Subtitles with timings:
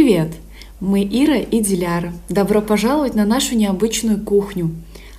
[0.00, 0.36] Привет!
[0.78, 2.12] Мы Ира и Диляра.
[2.28, 4.70] Добро пожаловать на нашу необычную кухню.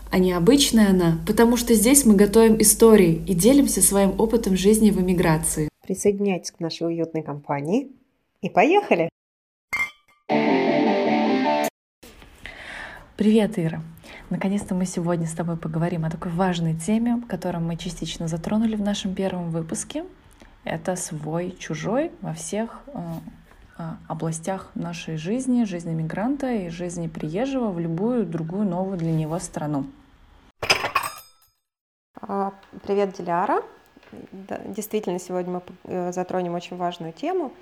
[0.09, 5.01] А необычная она, потому что здесь мы готовим истории и делимся своим опытом жизни в
[5.01, 5.67] эмиграции.
[5.85, 7.91] Присоединяйтесь к нашей уютной компании
[8.39, 9.09] и поехали!
[13.17, 13.81] Привет, Ира!
[14.29, 18.81] Наконец-то мы сегодня с тобой поговорим о такой важной теме, которую мы частично затронули в
[18.81, 20.05] нашем первом выпуске.
[20.63, 22.99] Это свой-чужой во всех э,
[24.07, 29.85] областях нашей жизни, жизни мигранта и жизни приезжего в любую другую новую для него страну.
[32.21, 32.53] А,
[32.83, 33.63] привет, Диляра.
[34.65, 37.53] Действительно, сегодня мы э, затронем очень важную тему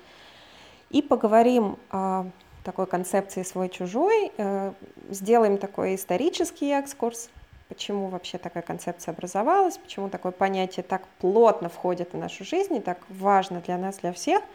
[0.90, 2.26] и поговорим о
[2.64, 4.72] такой концепции свой-чужой, э,
[5.10, 7.30] сделаем такой исторический экскурс,
[7.68, 12.80] почему вообще такая концепция образовалась, почему такое понятие так плотно входит в нашу жизнь и
[12.80, 14.42] так важно для нас, для всех–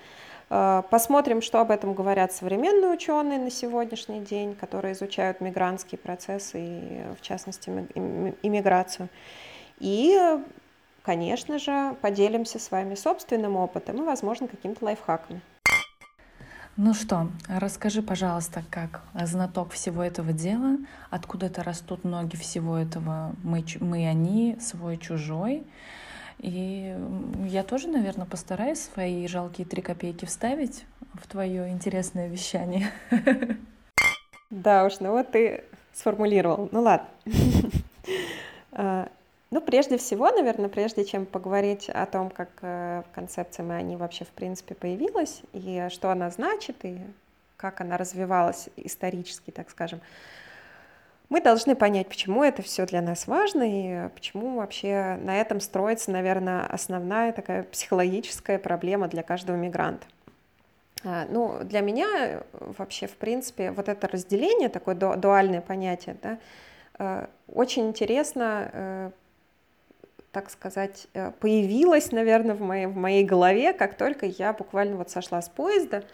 [0.50, 7.04] посмотрим, что об этом говорят современные ученые на сегодняшний день, которые изучают мигрантские процессы и,
[7.18, 9.10] в частности, иммиграцию.
[9.80, 10.18] И,
[11.04, 15.42] конечно же, поделимся с вами собственным опытом и, возможно, какими-то лайфхаками.
[16.76, 20.78] Ну что, расскажи, пожалуйста, как знаток всего этого дела,
[21.12, 25.68] откуда это растут ноги всего этого мы, мы они, свой, чужой,
[26.40, 26.96] и
[27.46, 32.92] я тоже, наверное, постараюсь свои жалкие три копейки вставить в твое интересное вещание.
[34.50, 36.70] Да уж, ну вот ты сформулировал.
[36.72, 37.08] Ну ладно.
[38.76, 39.08] А,
[39.54, 44.30] ну, прежде всего, наверное, прежде чем поговорить о том, как э, концепция они вообще в
[44.30, 46.98] принципе появилась, и что она значит, и
[47.56, 50.02] как она развивалась исторически, так скажем,
[51.34, 56.12] мы должны понять, почему это все для нас важно и почему вообще на этом строится,
[56.12, 60.06] наверное, основная такая психологическая проблема для каждого мигранта.
[61.04, 66.38] А, ну, для меня вообще, в принципе, вот это разделение, такое дуальное понятие, да,
[67.00, 69.12] э, очень интересно, э,
[70.32, 75.10] так сказать, э, появилось, наверное, в моей, в моей голове, как только я буквально вот
[75.10, 76.06] сошла с поезда, Э,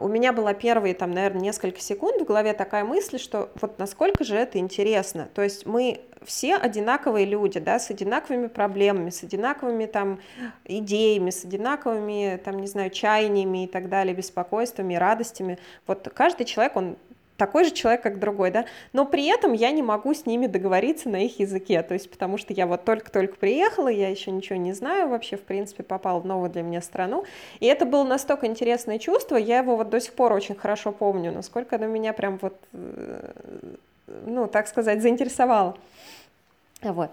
[0.00, 4.24] у меня была первые, там, наверное, несколько секунд в голове такая мысль, что вот насколько
[4.24, 5.28] же это интересно.
[5.34, 10.18] То есть мы все одинаковые люди, да, с одинаковыми проблемами, с одинаковыми там
[10.64, 15.58] идеями, с одинаковыми, там, не знаю, чаяниями и так далее, беспокойствами, радостями.
[15.86, 16.96] Вот каждый человек, он
[17.36, 21.08] такой же человек, как другой, да, но при этом я не могу с ними договориться
[21.08, 24.72] на их языке, то есть потому что я вот только-только приехала, я еще ничего не
[24.72, 27.24] знаю вообще, в принципе, попала в новую для меня страну,
[27.60, 31.32] и это было настолько интересное чувство, я его вот до сих пор очень хорошо помню,
[31.32, 33.30] насколько оно меня прям вот, э,
[34.26, 35.76] ну, так сказать, заинтересовало,
[36.82, 37.10] вот.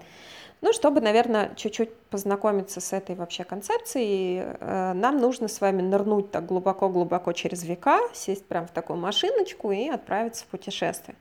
[0.64, 6.32] Ну, чтобы, наверное, чуть-чуть познакомиться с этой вообще концепцией, э, нам нужно с вами нырнуть
[6.32, 11.18] так глубоко-глубоко через века, сесть прямо в такую машиночку и отправиться в путешествие.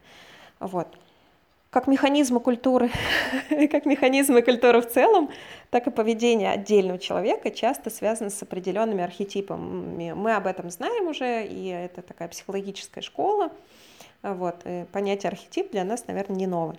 [0.61, 0.87] Вот.
[1.71, 2.93] Как механизмы культуры,
[3.73, 5.29] как механизмы культуры в целом,
[5.71, 10.13] так и поведение отдельного человека часто связано с определенными архетипами.
[10.13, 13.51] Мы об этом знаем уже, и это такая психологическая школа.
[14.23, 14.65] Вот.
[14.93, 16.79] Понятие архетип для нас, наверное, не новое.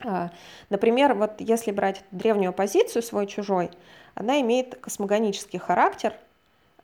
[0.00, 0.30] А,
[0.70, 3.70] например, вот если брать древнюю позицию свой-чужой,
[4.14, 6.14] она имеет космогонический характер,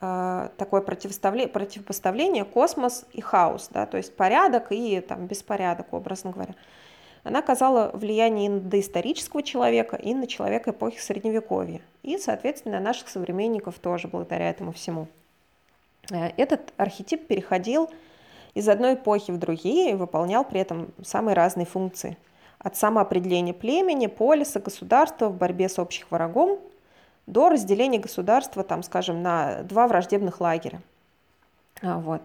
[0.00, 6.54] а, такое противопоставление космос и хаос, да, то есть порядок и там, беспорядок, образно говоря.
[7.22, 12.84] Она оказала влияние и на доисторического человека, и на человека эпохи Средневековья, и, соответственно, на
[12.84, 15.06] наших современников тоже благодаря этому всему.
[16.10, 17.90] Э, этот архетип переходил
[18.54, 22.16] из одной эпохи в другие и выполнял при этом самые разные функции–
[22.62, 26.60] от самоопределения племени, полиса, государства в борьбе с общим врагом
[27.26, 30.80] до разделения государства, там, скажем, на два враждебных лагеря.
[31.82, 32.22] А, вот.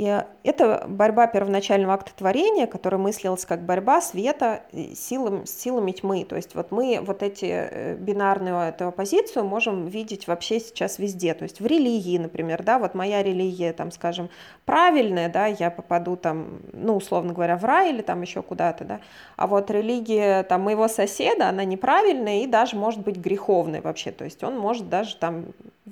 [0.00, 4.62] И это борьба первоначального акта творения, которая мыслилась как борьба света
[4.94, 6.24] силами, с силами тьмы.
[6.24, 11.34] То есть вот мы вот эти э, бинарную эту оппозицию можем видеть вообще сейчас везде.
[11.34, 14.30] То есть в религии, например, да, вот моя религия, там, скажем,
[14.64, 19.00] правильная, да, я попаду там, ну, условно говоря, в рай или там еще куда-то, да,
[19.36, 24.12] а вот религия там моего соседа, она неправильная и даже может быть греховной вообще.
[24.12, 25.44] То есть он может даже там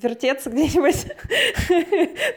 [0.03, 1.07] вертеться где-нибудь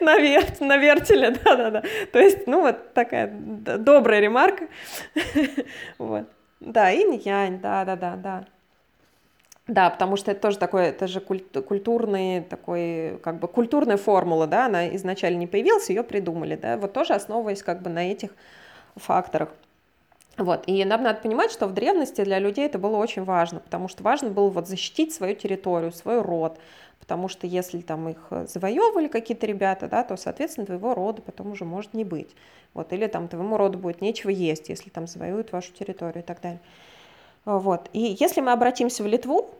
[0.00, 0.44] на, вер...
[0.60, 1.30] на вертеле,
[1.62, 1.88] да-да-да.
[2.12, 4.68] То есть, ну, вот такая добрая ремарка.
[5.98, 6.26] вот.
[6.60, 8.44] Да, инь-янь, да-да-да, да.
[9.68, 14.66] Да, потому что это тоже такое, это же культурный такой, как бы культурная формула, да,
[14.66, 18.30] она изначально не появилась, ее придумали, да, вот тоже основываясь как бы на этих
[18.96, 19.50] факторах.
[20.38, 20.64] Вот.
[20.66, 24.02] И нам надо понимать, что в древности для людей это было очень важно, потому что
[24.02, 26.58] важно было вот защитить свою территорию, свой род,
[27.00, 31.64] потому что если там их завоевывали какие-то ребята, да, то, соответственно, твоего рода потом уже
[31.64, 32.30] может не быть.
[32.74, 32.92] Вот.
[32.92, 36.60] Или там твоему роду будет нечего есть, если там завоюют вашу территорию и так далее.
[37.44, 37.90] Вот.
[37.92, 39.50] И если мы обратимся в Литву,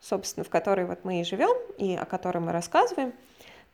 [0.00, 3.12] собственно, в которой вот мы и живем, и о которой мы рассказываем,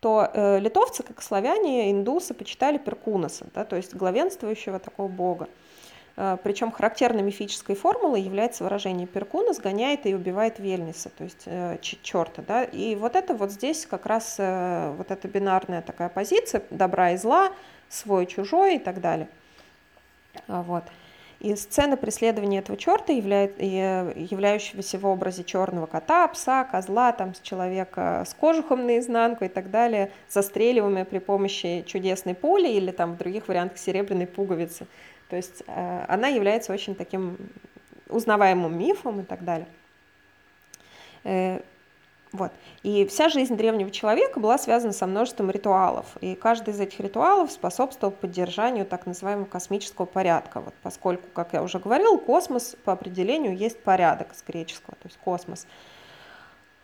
[0.00, 5.48] то э, литовцы, как славяне, индусы, почитали Перкунаса, да, то есть главенствующего такого бога.
[6.16, 11.78] Э, причем характерной мифической формулой является выражение Перкуна сгоняет и убивает Вельниса, то есть э,
[11.80, 12.42] черта.
[12.46, 12.64] Да?
[12.64, 17.16] И вот это вот здесь как раз э, вот эта бинарная такая позиция добра и
[17.16, 17.52] зла,
[17.88, 19.28] свой, чужой и так далее.
[20.48, 20.84] Вот.
[21.38, 28.24] И сцена преследования этого черта, являющегося в образе черного кота, пса, козла, там, с человека
[28.26, 33.48] с кожухом наизнанку и так далее, застреливаемые при помощи чудесной пули или там в других
[33.48, 34.86] вариантах серебряной пуговицы.
[35.28, 37.36] То есть э, она является очень таким
[38.08, 39.68] узнаваемым мифом и так далее.
[41.24, 41.60] Э,
[42.32, 42.52] вот.
[42.82, 46.06] И вся жизнь древнего человека была связана со множеством ритуалов.
[46.20, 50.60] И каждый из этих ритуалов способствовал поддержанию так называемого космического порядка.
[50.60, 55.18] Вот поскольку, как я уже говорил, космос по определению есть порядок с греческого, то есть
[55.24, 55.66] космос.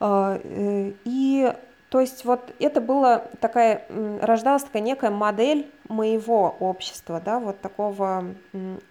[0.01, 1.53] Э, и
[1.93, 3.85] то есть вот это была такая,
[4.23, 8.25] рождалась такая некая модель моего общества, да, вот такого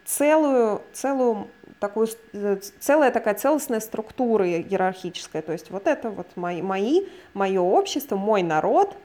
[0.06, 1.48] целую, целую
[1.80, 7.60] такую, э, целая такая целостная структура иерархическая, то есть вот это вот мои, мои мое
[7.60, 8.96] общество, мой народ,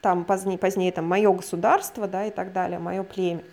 [0.00, 3.44] там позднее, позднее там мое государство, да, и так далее, мое племя.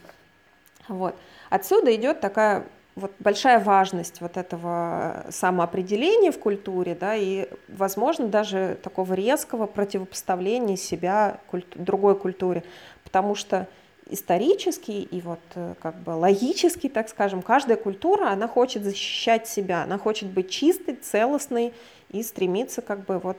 [0.88, 1.16] Вот.
[1.52, 8.78] Отсюда идет такая вот большая важность вот этого самоопределения в культуре, да, и, возможно, даже
[8.84, 12.64] такого резкого противопоставления себя культу другой культуре,
[13.04, 13.68] потому что
[14.10, 19.84] исторически и вот э, как бы логически, так скажем, каждая культура, она хочет защищать себя,
[19.84, 21.74] она хочет быть чистой, целостной
[22.12, 23.38] и стремиться как бы вот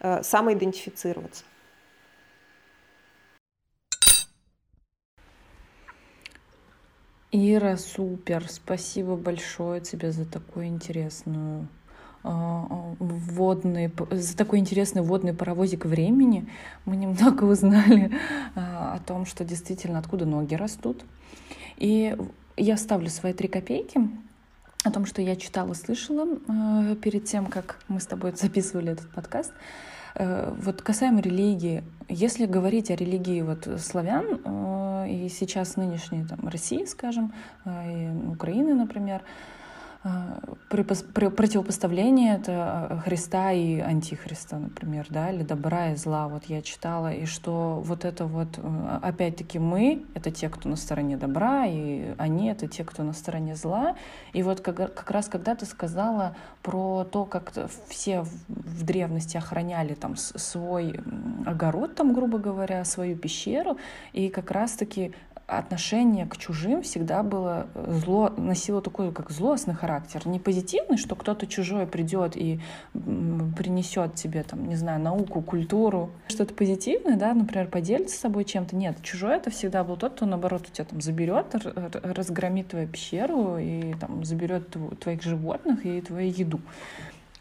[0.00, 1.44] э, самоидентифицироваться.
[7.32, 11.68] Ира, супер, спасибо большое тебе за такую интересную
[12.24, 16.48] а, а, вводный, за такой интересный водный паровозик времени.
[16.86, 18.10] Мы немного узнали
[18.56, 21.04] а, о том, что действительно откуда ноги растут.
[21.76, 22.16] И
[22.56, 24.00] я ставлю свои три копейки
[24.82, 26.36] о том, что я читала, слышала
[26.96, 29.52] перед тем, как мы с тобой записывали этот подкаст.
[30.14, 36.48] Э, вот касаемо религии, если говорить о религии вот славян э, и сейчас нынешней там,
[36.48, 37.32] России, скажем,
[37.64, 39.22] э, и Украины, например,
[40.70, 47.12] при противопоставлении это Христа и Антихриста, например, да, или добра и зла, вот я читала,
[47.12, 48.48] и что вот это вот,
[49.02, 53.54] опять-таки мы, это те, кто на стороне добра, и они, это те, кто на стороне
[53.56, 53.94] зла,
[54.32, 57.52] и вот как, как раз когда ты сказала про то, как
[57.88, 60.98] все в древности охраняли там свой
[61.44, 63.76] огород, там, грубо говоря, свою пещеру,
[64.14, 65.12] и как раз-таки
[65.58, 70.22] отношение к чужим всегда было э, зло, носило такой как злостный характер.
[70.26, 72.60] Не позитивный, что кто-то чужой придет и
[72.92, 76.10] принесет тебе, там, не знаю, науку, культуру.
[76.28, 78.76] Что-то позитивное, да, например, поделится с собой чем-то.
[78.76, 81.46] Нет, чужой это всегда был тот, кто, наоборот, у тебя там заберет,
[82.02, 86.60] разгромит твою пещеру и там заберет твоих животных и твою еду.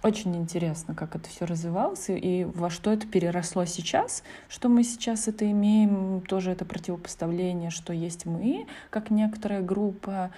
[0.01, 5.27] Очень интересно, как это все развивалось и во что это переросло сейчас, что мы сейчас
[5.27, 10.31] это имеем, тоже это противопоставление, что есть мы, как некоторая группа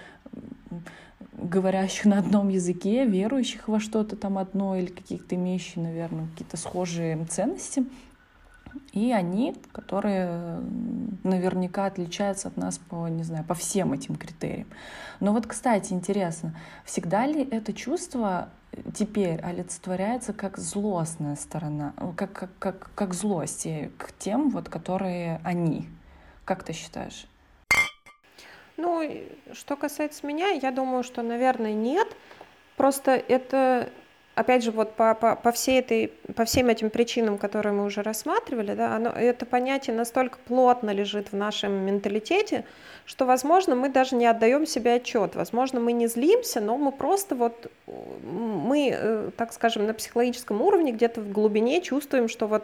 [1.34, 7.24] говорящих на одном языке, верующих во что-то там одно или каких-то имеющих, наверное, какие-то схожие
[7.26, 7.84] ценности.
[8.92, 10.60] И они, которые
[11.24, 14.68] наверняка отличаются от нас по, не знаю, по всем этим критериям.
[15.20, 18.48] Но вот, кстати, интересно, всегда ли это чувство
[18.94, 23.66] теперь олицетворяется как злостная сторона, ну, как, как, как, как злость
[23.98, 25.88] к тем, вот, которые они.
[26.44, 27.26] Как ты считаешь?
[28.76, 29.08] Ну,
[29.52, 32.08] что касается меня, я думаю, что, наверное, нет.
[32.76, 33.90] Просто это
[34.34, 38.02] опять же, вот по, по, по, всей этой, по всем этим причинам, которые мы уже
[38.02, 42.64] рассматривали, да, оно, это понятие настолько плотно лежит в нашем менталитете,
[43.04, 45.34] что, возможно, мы даже не отдаем себе отчет.
[45.34, 50.92] Возможно, мы не злимся, но мы просто вот, мы, э, так скажем, на психологическом уровне
[50.92, 52.62] где-то в глубине чувствуем, что вот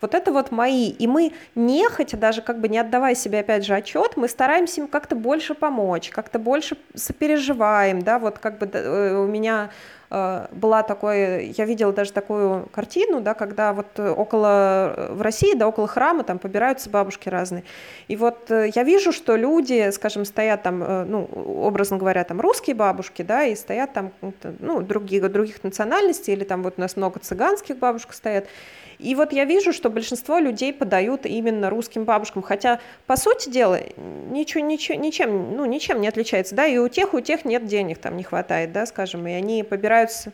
[0.00, 0.88] Вот это вот мои.
[0.88, 4.80] И мы не хотя даже как бы не отдавая себе опять же отчет, мы стараемся
[4.80, 9.70] им как-то больше помочь, как-то больше сопереживаем, да, вот как бы э, у меня
[10.10, 15.68] была такой, я видела даже такую картину, да, когда вот около, э, в России, да,
[15.68, 17.62] около храма там побираются бабушки разные.
[18.08, 22.74] И вот э, я вижу, что люди, скажем, стоят там, ну, образно говоря, там русские
[22.74, 24.10] бабушки, да, и стоят там,
[24.58, 28.46] ну, других, других национальностей, или там вот у нас много цыганских бабушек стоят,
[29.02, 33.80] и вот я вижу, что большинство людей подают именно русским бабушкам, хотя, по сути дела,
[33.96, 37.98] ничего, ничего, ничем, ну, ничем не отличается, да, и у тех, у тех нет денег,
[37.98, 40.32] там не хватает, да, скажем, и они побираются...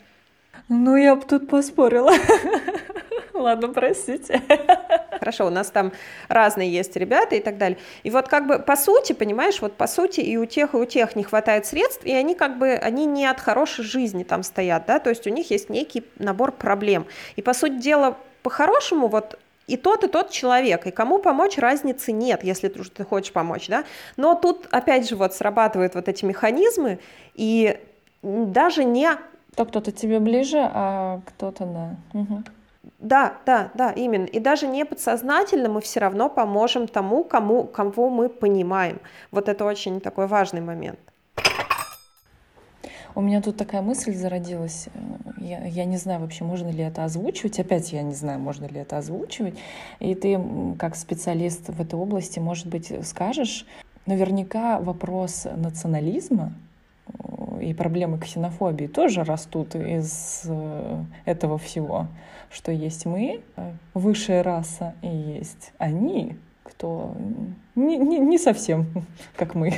[0.69, 2.13] Ну, я бы тут поспорила.
[3.35, 4.43] Ладно, простите.
[5.19, 5.93] Хорошо, у нас там
[6.29, 7.79] разные есть ребята и так далее.
[8.03, 10.85] И вот как бы по сути, понимаешь, вот по сути и у тех, и у
[10.85, 14.87] тех не хватает средств, и они как бы, они не от хорошей жизни там стоят,
[14.87, 17.07] да, то есть у них есть некий набор проблем.
[17.37, 22.13] И по сути дела, по-хорошему, вот и тот, и тот человек, и кому помочь разницы
[22.13, 23.83] нет, если ты, хочешь помочь, да.
[24.17, 27.01] Но тут, опять же, вот срабатывают вот эти механизмы,
[27.35, 27.77] и
[28.23, 29.11] даже не...
[29.57, 32.21] То кто-то тебе ближе, а кто-то, да.
[32.21, 32.43] Угу.
[33.01, 34.27] Да, да, да, именно.
[34.27, 39.01] И даже не подсознательно мы все равно поможем тому, кому, кого мы понимаем.
[39.33, 41.01] Вот это очень такой важный момент.
[43.17, 44.89] У меня тут такая мысль зародилась.
[45.39, 47.59] Я, я не знаю вообще, можно ли это озвучивать.
[47.59, 49.55] Опять я не знаю, можно ли это озвучивать.
[50.01, 50.39] И ты,
[50.79, 53.65] как специалист в этой области, может быть, скажешь,
[54.05, 56.53] наверняка вопрос национализма
[57.09, 62.09] э, и проблемы ксенофобии тоже растут из э, этого всего,
[62.51, 67.17] что есть мы, э, высшая раса, и есть они, кто
[67.75, 68.85] не, не, не совсем
[69.37, 69.73] как мы.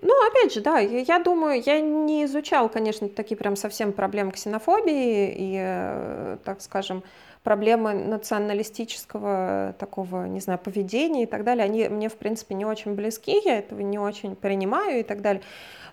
[0.00, 5.34] Ну, опять же, да, я, думаю, я не изучал, конечно, такие прям совсем проблемы ксенофобии
[5.36, 7.02] и, э, так скажем,
[7.42, 12.94] проблемы националистического такого, не знаю, поведения и так далее, они мне, в принципе, не очень
[12.94, 15.42] близки, я этого не очень принимаю и так далее.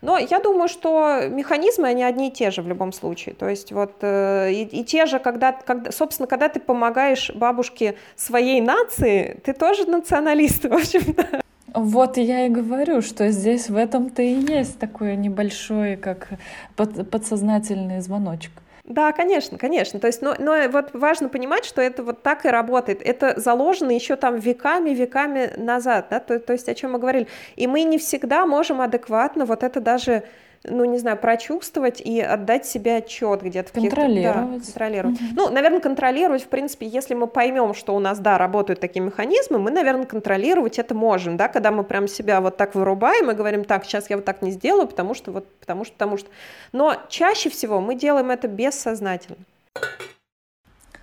[0.01, 3.33] Но я думаю, что механизмы, они одни и те же в любом случае.
[3.33, 7.95] То есть вот э, и, и те же, когда, когда, собственно, когда ты помогаешь бабушке
[8.15, 11.41] своей нации, ты тоже националист, в общем-то.
[11.75, 16.29] Вот я и говорю, что здесь в этом-то и есть такой небольшой, как
[16.77, 18.51] под, подсознательный звоночек.
[18.85, 19.99] Да, конечно, конечно.
[19.99, 23.01] То есть, но, но вот важно понимать, что это вот так и работает.
[23.01, 27.27] Это заложено еще там веками, веками назад, да, то, то есть о чем мы говорили.
[27.55, 30.23] И мы не всегда можем адекватно вот это даже
[30.69, 33.71] ну, не знаю, прочувствовать и отдать себе отчет где-то.
[33.73, 34.59] Контролировать.
[34.59, 35.15] Да, контролировать.
[35.15, 35.29] Угу.
[35.35, 39.59] Ну, наверное, контролировать, в принципе, если мы поймем, что у нас, да, работают такие механизмы,
[39.59, 43.63] мы, наверное, контролировать это можем, да, когда мы прям себя вот так вырубаем и говорим,
[43.63, 46.29] так, сейчас я вот так не сделаю, потому что вот, потому что, потому что.
[46.71, 49.37] Но чаще всего мы делаем это бессознательно.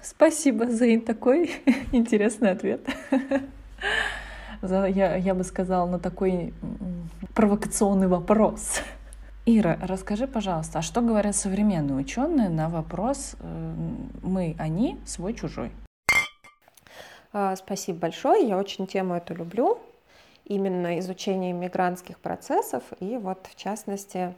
[0.03, 1.53] Спасибо за такой
[1.93, 2.81] интересный ответ.
[4.63, 6.55] Я, я бы сказала, на такой
[7.35, 8.81] провокационный вопрос.
[9.45, 13.85] Ира, расскажи, пожалуйста, а что говорят современные ученые на вопрос э,
[14.23, 15.73] «мы, они, свой, чужой»?
[17.33, 19.81] А, спасибо большое, я очень тему эту люблю,
[20.45, 24.33] именно изучение мигрантских процессов и вот в частности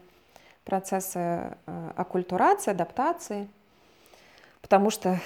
[0.65, 3.49] процессы э, оккультурации, адаптации,
[4.63, 5.21] потому что,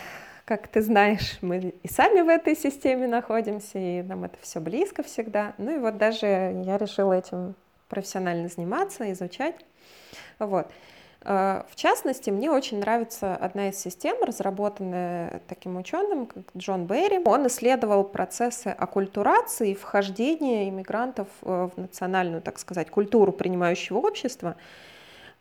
[0.44, 5.04] как ты знаешь, мы и сами в этой системе находимся, и нам это все близко
[5.04, 5.54] всегда.
[5.56, 7.54] Ну и вот даже я решила этим
[7.88, 9.56] профессионально заниматься, изучать.
[10.38, 10.68] Вот.
[11.22, 17.20] Э, в частности, мне очень нравится одна из систем, разработанная таким ученым, как Джон Берри.
[17.24, 24.56] Он исследовал процессы оккультурации, вхождения иммигрантов э, в национальную, так сказать, культуру принимающего общества.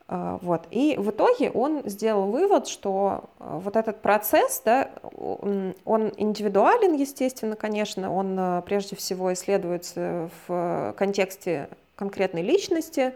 [0.08, 0.68] Э, вот.
[0.72, 8.12] И в итоге он сделал вывод, что вот этот процесс, да, он индивидуален, естественно, конечно,
[8.14, 13.14] он прежде всего исследуется в контексте конкретной личности,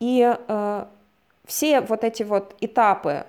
[0.00, 0.84] и э,
[1.44, 3.26] все вот эти вот этапы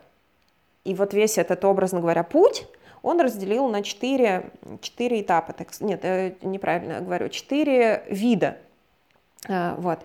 [0.83, 2.67] и вот весь этот, образно говоря, путь,
[3.01, 5.53] он разделил на четыре, четыре этапа.
[5.53, 8.57] Так, нет, э, неправильно говорю, четыре вида.
[9.47, 9.99] Э, вот.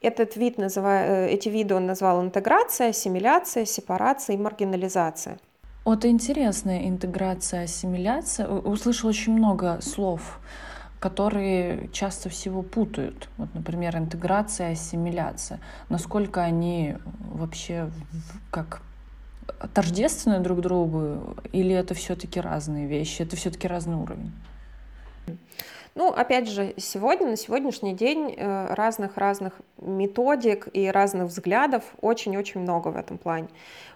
[0.00, 5.38] Этот вид называю, э, эти виды он назвал интеграция, ассимиляция, сепарация и маргинализация.
[5.84, 8.48] Вот интересная интеграция, ассимиляция.
[8.48, 10.40] Услышал очень много слов
[11.04, 13.28] которые часто всего путают.
[13.36, 15.60] Вот, например, интеграция, ассимиляция.
[15.90, 17.90] Насколько они вообще
[18.50, 18.80] как
[19.74, 24.32] тождественны друг другу, или это все-таки разные вещи, это все-таки разный уровень?
[25.94, 32.96] Ну, опять же, сегодня, на сегодняшний день разных-разных методик и разных взглядов очень-очень много в
[32.96, 33.48] этом плане.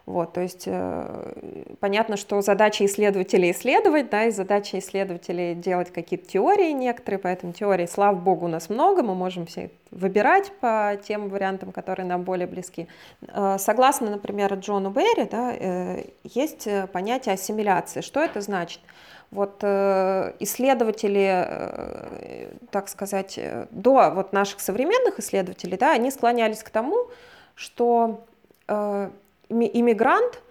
[0.08, 6.26] Вот, то есть э, понятно, что задача исследователей исследовать, да, и задача исследователей делать какие-то
[6.26, 11.28] теории некоторые, поэтому теории, слава богу, у нас много, мы можем все выбирать по тем
[11.28, 12.88] вариантам, которые нам более близки.
[13.26, 18.00] Э, согласно, например, Джону Берри, да, э, есть понятие ассимиляции.
[18.00, 18.80] Что это значит?
[19.30, 23.38] Вот э, исследователи, э, так сказать,
[23.70, 27.08] до вот наших современных исследователей, да, они склонялись к тому,
[27.54, 28.24] что
[28.68, 29.10] э,
[29.48, 30.42] иммигрант,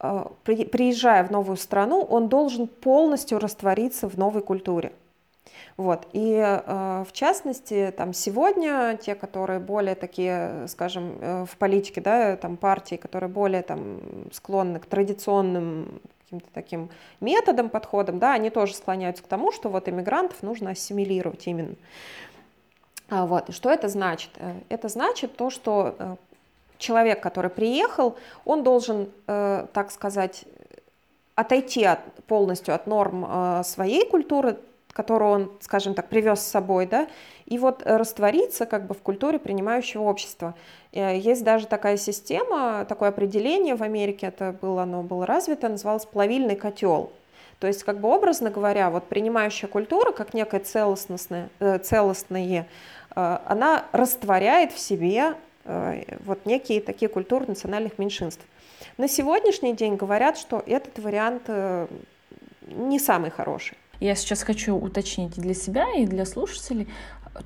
[0.00, 4.92] э, приезжая в новую страну, он должен полностью раствориться в новой культуре.
[5.76, 6.06] Вот.
[6.12, 12.36] И э, в частности, там сегодня те, которые более такие, скажем, э, в политике, да,
[12.36, 14.00] там партии, которые более там
[14.32, 16.90] склонны к традиционным каким-то таким
[17.20, 21.76] методам, подходам, да, они тоже склоняются к тому, что вот иммигрантов нужно ассимилировать именно.
[23.08, 23.54] А вот.
[23.54, 24.30] Что это значит?
[24.68, 26.18] Это значит то, что
[26.78, 30.44] человек, который приехал, он должен, э, так сказать,
[31.36, 34.58] отойти от, полностью от норм э, своей культуры,
[34.92, 37.06] которую он, скажем так, привез с собой, да,
[37.44, 40.54] и вот раствориться как бы в культуре принимающего общества.
[40.96, 46.06] Э, есть даже такая система, такое определение в Америке, это было, оно было развито, называлось
[46.06, 47.12] плавильный котел.
[47.58, 51.48] То есть, как бы образно говоря, вот принимающая культура, как некое целостное,
[51.82, 52.66] целостное,
[53.14, 55.36] она растворяет в себе
[55.66, 58.44] Э, вот некие такие культуры национальных меньшинств.
[58.98, 61.86] На сегодняшний день говорят, что этот вариант э,
[62.68, 63.76] не самый хороший.
[63.98, 66.86] Я сейчас хочу уточнить для себя и для слушателей.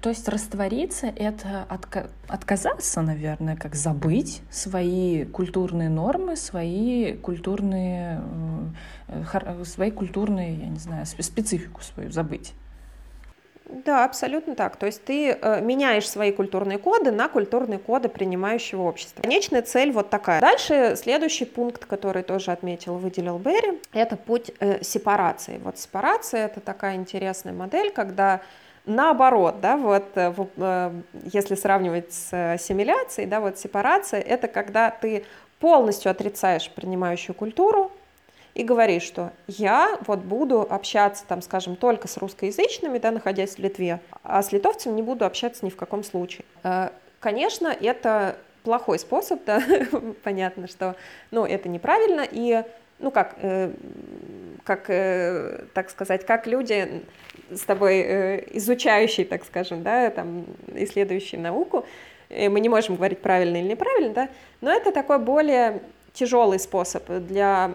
[0.01, 8.23] То есть раствориться— это отка- отказаться, наверное, как забыть свои культурные нормы, свои культурные,
[9.09, 12.55] э, свои культурные, я не знаю, специфику свою забыть.
[13.85, 14.77] Да, абсолютно так.
[14.77, 19.23] То есть ты э, меняешь свои культурные коды на культурные коды принимающего общества.
[19.23, 20.41] Конечная цель вот такая.
[20.41, 25.61] Дальше следующий пункт, который тоже отметил, выделил Берри, это путь э, сепарации.
[25.63, 28.41] Вот сепарация это такая интересная модель, когда
[28.87, 30.93] наоборот, да, вот э, э,
[31.33, 35.25] если сравнивать с ассимиляцией, да, вот сепарация это когда ты
[35.59, 37.93] полностью отрицаешь принимающую культуру,
[38.55, 43.59] и говоришь, что я вот буду общаться, там, скажем, только с русскоязычными, да, находясь в
[43.59, 46.45] Литве, а с литовцем не буду общаться ни в каком случае.
[46.65, 49.63] Э, конечно, это плохой способ, да,
[50.25, 50.97] понятно, что,
[51.31, 52.65] ну, это неправильно, и,
[52.99, 53.37] ну, как,
[54.71, 57.03] как, э, так сказать, как люди
[57.51, 58.03] с тобой
[58.53, 61.85] изучающие, так скажем, да, там, исследующие науку,
[62.29, 64.29] мы не можем говорить правильно или неправильно, да,
[64.61, 67.73] но это такой более тяжелый способ для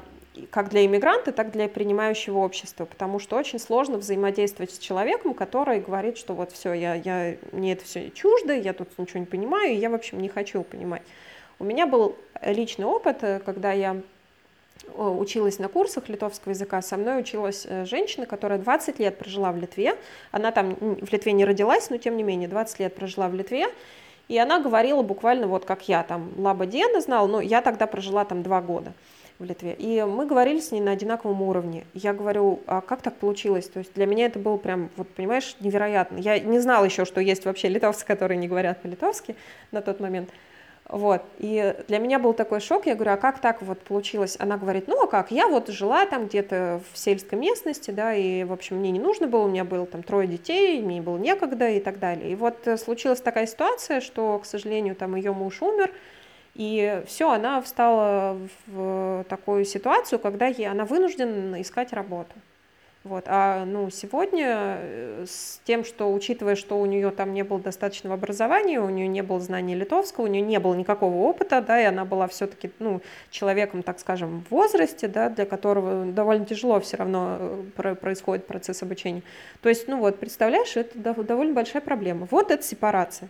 [0.52, 5.34] как для иммигранта, так и для принимающего общества, потому что очень сложно взаимодействовать с человеком,
[5.34, 9.26] который говорит, что вот все, я, я, мне это все чуждо, я тут ничего не
[9.26, 11.02] понимаю, и я, в общем, не хочу понимать.
[11.60, 14.02] У меня был личный опыт, э, когда я э,
[14.94, 19.58] училась на курсах литовского языка, со мной училась э, женщина, которая 20 лет прожила в
[19.58, 19.96] Литве,
[20.32, 23.68] она там в Литве не родилась, но тем не менее 20 лет прожила в Литве,
[24.28, 26.68] и она говорила буквально вот как я, там, Лаба
[27.00, 28.94] знала, но я тогда прожила там два года
[29.38, 29.76] в Литве.
[29.78, 31.86] И мы говорили с ней на одинаковом уровне.
[31.94, 33.68] Я говорю, а как так получилось?
[33.68, 36.18] То есть для меня это было прям, вот понимаешь, невероятно.
[36.18, 39.36] Я не знала еще, что есть вообще литовцы, которые не говорят по-литовски
[39.72, 40.30] на тот момент.
[40.88, 41.24] Вот.
[41.40, 42.86] И для меня был такой шок.
[42.86, 44.38] Я говорю, а как так вот получилось?
[44.40, 45.32] Она говорит, ну а как?
[45.32, 49.28] Я вот жила там где-то в сельской местности, да, и, в общем, мне не нужно
[49.28, 52.32] было, у меня было там трое детей, мне было некогда и так далее.
[52.32, 55.92] И вот э, случилась такая ситуация, что, к сожалению, там ее муж умер,
[56.54, 62.34] и все, она встала в такую ситуацию, когда ей, она вынуждена искать работу.
[63.06, 63.26] Вот.
[63.28, 68.16] А ну, сегодня э, с тем, что учитывая, что у нее там не было достаточного
[68.16, 71.86] образования, у нее не было знаний литовского, у нее не было никакого опыта, да, и
[71.86, 76.98] она была все-таки ну, человеком, так скажем, в возрасте, да, для которого довольно тяжело все
[76.98, 77.38] равно
[77.78, 79.22] э, происходит процесс обучения.
[79.62, 82.28] То есть, ну вот, представляешь, это довольно большая проблема.
[82.32, 83.30] Вот это сепарация.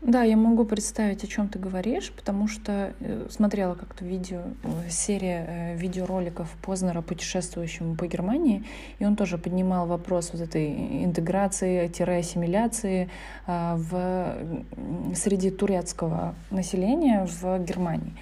[0.00, 4.88] Да, я могу представить, о чем ты говоришь, потому что э, смотрела как-то видео, э,
[4.88, 8.62] серия э, видеороликов Познера, путешествующему по Германии,
[9.00, 13.10] и он тоже поднимал вопрос вот этой интеграции-ассимиляции
[13.46, 14.36] в,
[15.16, 18.14] среди турецкого населения в Германии.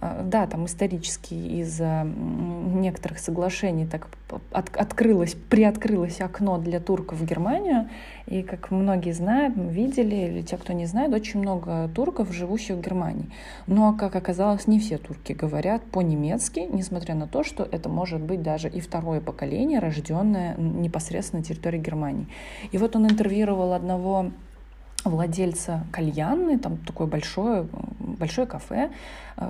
[0.00, 4.06] А, да, там исторически из-за некоторых соглашений так
[4.52, 7.88] от, открылось, приоткрылось окно для турков в Германию.
[8.26, 12.76] И как многие знают, мы видели, или те, кто не знает, очень много турков, живущих
[12.76, 13.28] в Германии.
[13.66, 18.42] Но, как оказалось, не все турки говорят по-немецки, несмотря на то, что это может быть
[18.42, 22.28] даже и второе поколение, рожденное непосредственно на территории Германии.
[22.70, 24.30] И вот он интервьюировал одного
[25.04, 27.66] владельца кальянной, там такое большое,
[27.98, 28.90] большое кафе,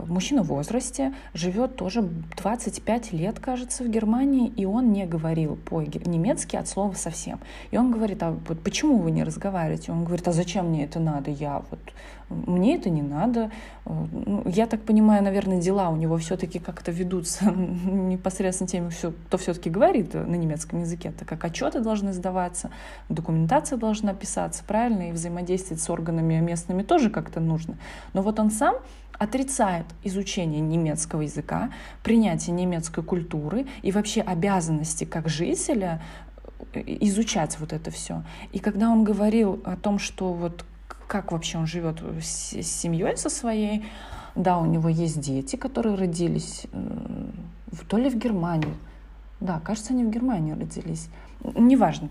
[0.06, 6.56] мужчина в возрасте, живет тоже 25 лет, кажется, в Германии, и он не говорил по-немецки
[6.56, 7.40] от слова совсем.
[7.70, 9.92] И он говорит, а вот почему вы не разговариваете?
[9.92, 11.30] Он говорит, а зачем мне это надо?
[11.30, 11.80] Я вот
[12.28, 13.50] мне это не надо.
[13.86, 18.90] Э, ну, я так понимаю, наверное, дела у него все-таки как-то ведутся непосредственно теми,
[19.26, 22.70] кто все-таки говорит на немецком языке, так как отчеты должны сдаваться,
[23.08, 27.78] документация должна писаться, правильно, и взаимодействовать с органами местными тоже как-то нужно.
[28.12, 28.76] Но вот он сам
[29.18, 31.70] отрицает изучение немецкого языка,
[32.02, 36.02] принятие немецкой культуры и вообще обязанности как жителя
[36.72, 38.22] э, изучать вот это все.
[38.52, 40.64] И когда он говорил о том, что вот
[41.08, 43.84] как вообще он живет с, семьей со своей.
[44.36, 46.66] Да, у него есть дети, которые родились
[47.88, 48.74] то ли в Германии.
[49.40, 51.08] Да, кажется, они в Германии родились.
[51.42, 52.08] Неважно.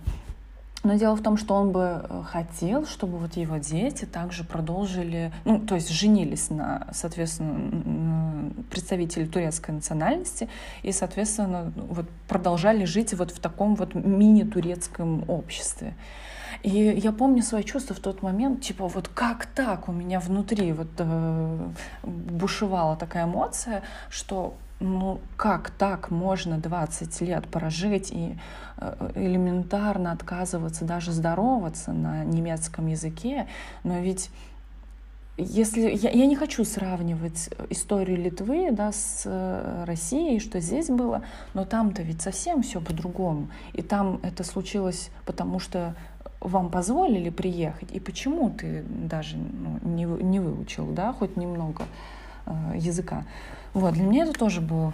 [0.83, 5.31] Но дело в том, что он бы э, хотел, чтобы вот его дети также продолжили,
[5.43, 10.49] ну, то есть женились на, соответственно, представителей турецкой национальности
[10.83, 15.95] и, соответственно, вот продолжали жить вот в таком вот мини-турецком обществе.
[16.63, 20.73] И я помню свои чувства в тот момент, типа, вот как так у меня внутри
[20.73, 21.67] вот э,
[22.03, 28.37] бушевала такая эмоция, что ну как так можно 20 лет прожить и
[28.77, 33.47] э, элементарно отказываться даже здороваться на немецком языке,
[33.83, 34.29] но ведь
[35.39, 41.23] если я, я не хочу сравнивать историю Литвы да, с э, Россией, что здесь было,
[41.53, 43.49] но там-то ведь совсем все по-другому.
[43.73, 45.95] И там это случилось, потому что
[46.39, 51.85] вам позволили приехать, и почему ты даже ну, не, не выучил, да, хоть немного
[52.75, 53.23] языка.
[53.73, 54.93] Вот, для меня это тоже был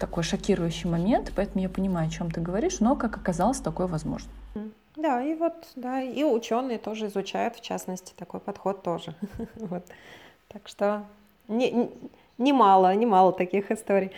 [0.00, 4.30] такой шокирующий момент, поэтому я понимаю, о чем ты говоришь, но, как оказалось, такое возможно.
[4.96, 9.14] Да, и вот, да, и ученые тоже изучают, в частности, такой подход тоже.
[9.56, 9.84] вот.
[10.48, 11.04] Так что
[11.48, 11.90] не,
[12.38, 14.10] немало, немало таких историй.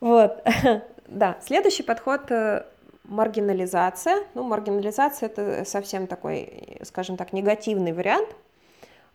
[0.00, 0.42] Вот,
[1.08, 2.64] да, следующий подход э,
[3.04, 4.24] маргинализация.
[4.34, 8.28] Ну, маргинализация это совсем такой, скажем так, негативный вариант,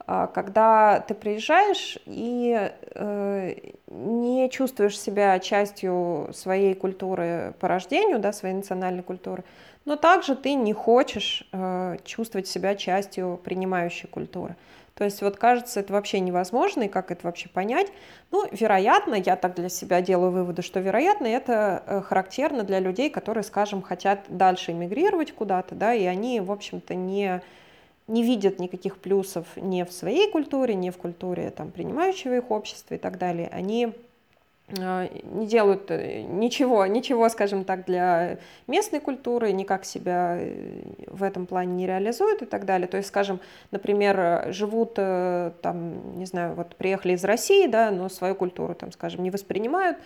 [0.08, 3.56] когда ты приезжаешь и э,
[3.88, 9.44] не чувствуешь себя частью своей культуры по рождению, да, своей национальной культуры,
[9.84, 14.56] но также ты не хочешь э, чувствовать себя частью принимающей культуры.
[14.96, 17.88] То есть вот кажется, это вообще невозможно, и как это вообще понять?
[18.32, 23.10] Ну, вероятно, я так для себя делаю выводы, что, вероятно, это э, характерно для людей,
[23.10, 27.42] которые, скажем, хотят дальше эмигрировать куда-то, да, и они, в общем-то, не,
[28.08, 32.96] не видят никаких плюсов ни в своей культуре, ни в культуре там, принимающего их общества
[32.96, 33.50] и так далее.
[33.52, 33.94] Они
[34.80, 41.24] а, не делают э, ничего, ничего, скажем так, для местной культуры, никак себя э, в
[41.24, 42.88] этом плане не реализуют и так далее.
[42.90, 43.40] То есть, скажем,
[43.72, 48.92] например, живут э, там, не знаю, вот приехали из России, да, но свою культуру, там,
[48.92, 49.98] скажем, не воспринимают,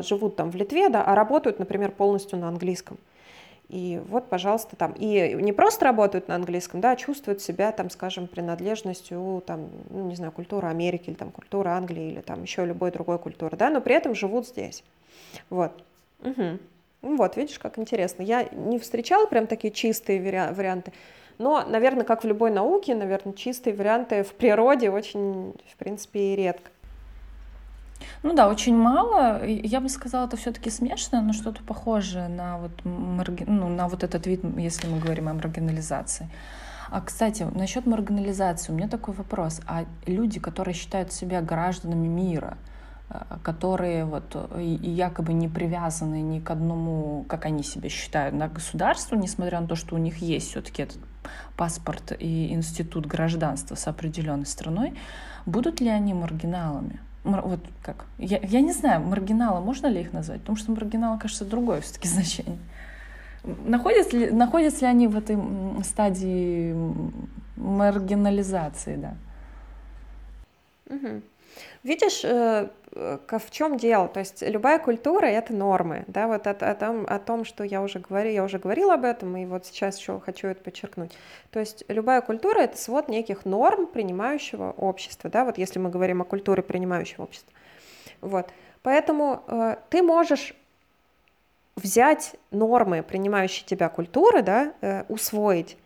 [0.00, 2.98] живут там в Литве, да, а работают, например, полностью на английском.
[3.68, 7.88] И вот, пожалуйста, там, и не просто работают на английском, да, а чувствуют себя, там,
[7.88, 12.64] скажем, принадлежностью, там, ну, не знаю, культуры Америки или там культуры Англии или там еще
[12.66, 14.84] любой другой культуры, да, но при этом живут здесь.
[15.48, 15.72] Вот.
[16.22, 16.58] Угу.
[17.16, 18.22] Вот, видишь, как интересно.
[18.22, 20.20] Я не встречала прям такие чистые
[20.52, 20.92] варианты,
[21.38, 26.70] но, наверное, как в любой науке, наверное, чистые варианты в природе очень, в принципе, редко.
[28.22, 29.44] Ну да, очень мало.
[29.44, 33.44] Я бы сказала, это все-таки смешно, но что-то похожее на вот, марги...
[33.46, 36.28] ну, на вот этот вид, если мы говорим о маргинализации.
[36.90, 39.60] А, кстати, насчет маргинализации у меня такой вопрос.
[39.66, 42.56] А люди, которые считают себя гражданами мира,
[43.10, 49.16] э, которые вот якобы не привязаны ни к одному, как они себя считают, на государству,
[49.16, 50.98] несмотря на то, что у них есть все-таки этот
[51.56, 54.94] паспорт и институт гражданства с определенной страной,
[55.46, 57.00] будут ли они маргиналами?
[57.24, 60.40] Вот как, я, я не знаю, маргиналы, можно ли их назвать?
[60.40, 62.58] Потому что маргиналы, кажется, другое все-таки значение.
[63.42, 65.38] Находятся ли, находятся ли они в этой
[65.84, 66.74] стадии
[67.56, 69.14] маргинализации, да?
[70.94, 71.22] Угу.
[71.82, 74.08] Видишь, э, в чем дело?
[74.08, 77.82] То есть любая культура— это нормы, да, вот о, о, том, о том, что я
[77.82, 81.12] уже говорю, я уже говорила об этом, и вот сейчас еще хочу это подчеркнуть.
[81.50, 86.22] То есть любая культура— это свод неких норм принимающего общества, да, вот если мы говорим
[86.22, 87.52] о культуре принимающего общества.
[88.20, 88.48] Вот.
[88.82, 90.54] Поэтому э, ты можешь
[91.76, 95.76] взять нормы принимающей тебя культуры, да, э, усвоить,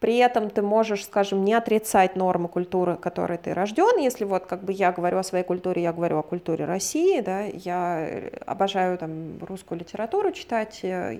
[0.00, 3.98] при этом ты можешь, скажем, не отрицать нормы культуры, которой ты рожден.
[3.98, 7.42] Если вот как бы я говорю о своей культуре, я говорю о культуре России, да,
[7.42, 8.08] я
[8.46, 11.10] обожаю там русскую литературу читать, я,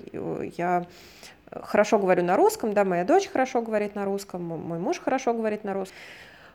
[0.56, 0.84] я
[1.50, 5.64] хорошо говорю на русском, да, моя дочь хорошо говорит на русском, мой муж хорошо говорит
[5.64, 5.96] на русском.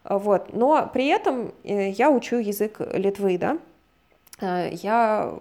[0.03, 0.53] Вот.
[0.53, 3.58] Но при этом э, я учу язык Литвы, да.
[4.39, 5.34] Э, я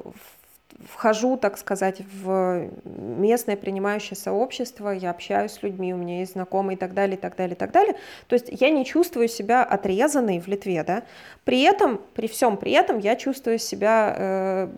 [0.87, 6.77] вхожу, так сказать, в местное принимающее сообщество, я общаюсь с людьми, у меня есть знакомые
[6.77, 7.97] и так далее, и так далее, и так далее.
[8.29, 11.03] То есть я не чувствую себя отрезанной в Литве, да.
[11.45, 14.69] При этом, при всем при этом я чувствую себя э,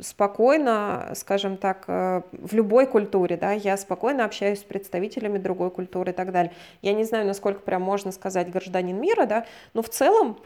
[0.00, 6.12] спокойно, скажем так, э, в любой культуре, да, я спокойно общаюсь с представителями другой культуры
[6.12, 6.52] и так далее.
[6.82, 9.44] Я не знаю, насколько прям можно сказать гражданин мира, да,
[9.74, 10.38] но в целом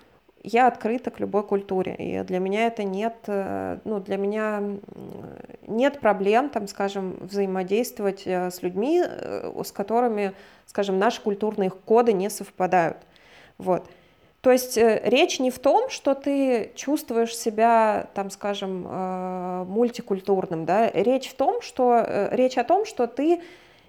[0.43, 4.63] я открыта к любой культуре, и для меня это нет, э, ну, для меня
[5.67, 10.33] нет проблем, там, скажем, взаимодействовать э, с людьми, э, с которыми,
[10.67, 12.99] скажем, наши культурные коды не совпадают,
[13.59, 13.89] вот.
[14.41, 18.83] То есть речь не в том, что ты чувствуешь себя, там, скажем,
[19.69, 23.41] мультикультурным, да, речь в том, что, речь о том, что ты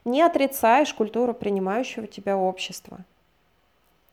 [0.06, 3.04] не отрицаешь культуру принимающего тебя общества.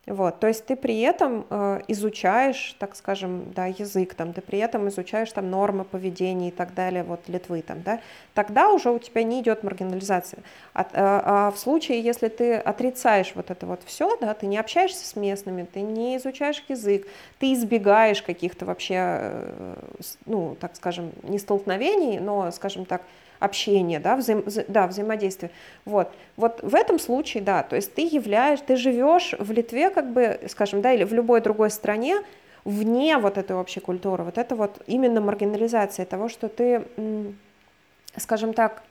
[0.06, 4.58] Вот, то есть ты при этом э, изучаешь, так скажем, да, язык, там, ты при
[4.58, 8.00] этом изучаешь там нормы поведения и так далее, вот Литвы там, да,
[8.32, 10.42] тогда уже у тебя не идет маргинализация.
[10.72, 14.56] А, а, а в случае, если ты отрицаешь вот это вот все, да, ты не
[14.56, 17.06] общаешься с местными, ты не изучаешь язык,
[17.38, 19.74] ты избегаешь каких-то вообще, э,
[20.24, 23.02] ну, так скажем, не столкновений, но, скажем так,
[23.40, 25.50] общение, да, взаим, да, взаимодействие.
[25.84, 26.12] Вот.
[26.36, 30.38] вот в этом случае, да, то есть ты являешь, ты живешь в Литве, как бы,
[30.48, 32.22] скажем, да, или в любой другой стране,
[32.64, 36.84] вне вот этой общей культуры, вот это вот именно маргинализация того, что ты,
[38.16, 38.82] скажем так,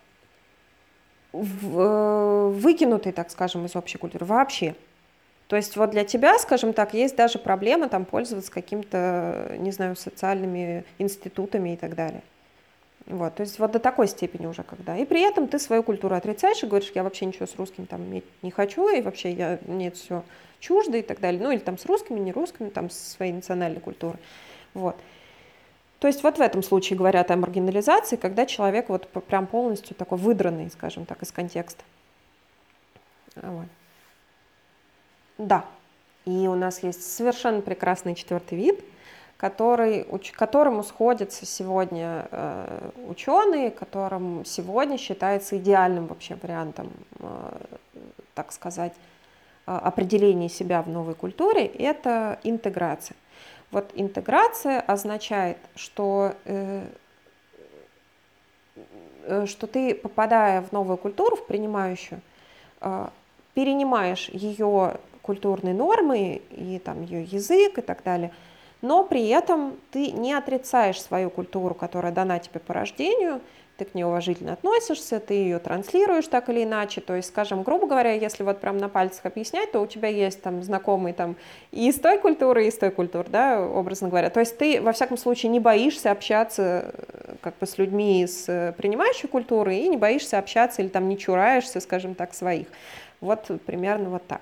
[1.31, 4.75] выкинутый, так скажем, из общей культуры вообще.
[5.47, 9.95] То есть вот для тебя, скажем так, есть даже проблема там пользоваться какими-то, не знаю,
[9.95, 12.21] социальными институтами и так далее.
[13.09, 14.95] Вот, то есть вот до такой степени уже когда.
[14.95, 18.03] И при этом ты свою культуру отрицаешь и говоришь, я вообще ничего с русским там
[18.03, 20.23] иметь не хочу, и вообще я, мне это все
[20.59, 21.41] чуждо и так далее.
[21.41, 24.19] Ну или там с русскими, не русскими, там с своей национальной культурой.
[24.75, 24.95] Вот.
[25.97, 30.19] То есть вот в этом случае говорят о маргинализации, когда человек вот прям полностью такой
[30.19, 31.83] выдранный, скажем так, из контекста.
[33.35, 33.65] Вот.
[35.39, 35.65] Да,
[36.25, 38.83] и у нас есть совершенно прекрасный четвертый вид–
[39.39, 47.25] который, которому сходятся сегодня э, ученые, которым сегодня считается идеальным вообще вариантом, э,
[48.35, 48.91] так сказать,
[49.65, 53.15] э, определения себя в новой культуре, это интеграция.
[53.71, 56.33] Вот интеграция означает, что,
[59.45, 62.19] что ты, попадая в новую культуру, в принимающую,
[63.53, 68.33] перенимаешь ее культурные нормы и там ее язык и так далее–
[68.81, 73.41] но при этом ты не отрицаешь свою культуру, которая дана тебе по рождению,
[73.79, 76.99] ты к ней уважительно относишься, ты ее транслируешь так или иначе.
[76.99, 80.41] То есть, скажем, грубо говоря, если вот прям на пальцах объяснять, то у тебя есть
[80.41, 81.37] там знакомый там
[81.71, 84.29] и из той культуры, и из той культуры, да, образно говоря.
[84.29, 88.49] То есть ты, во всяком случае, не боишься общаться э, как бы с людьми из
[88.49, 92.67] э, принимающей культуры и не боишься общаться или там не чураешься, скажем так, своих.
[93.21, 94.41] Вот примерно вот так.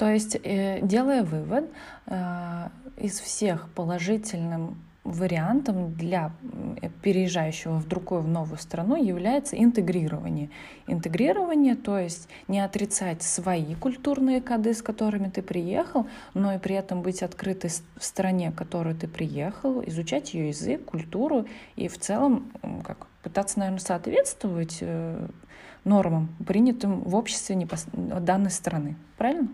[0.00, 1.70] То есть, э, делая вывод,
[2.06, 6.32] э, из всех положительным вариантом для
[7.02, 10.48] переезжающего в другую, в новую страну является интегрирование.
[10.86, 16.76] Интегрирование, то есть не отрицать свои культурные коды, с которыми ты приехал, но и при
[16.76, 21.44] этом быть открытой в стране, в которую ты приехал, изучать ее язык, культуру
[21.76, 22.50] и в целом
[22.86, 25.28] как, пытаться, наверное, соответствовать э,
[25.84, 28.96] нормам, принятым в обществе данной страны.
[29.18, 29.48] Правильно?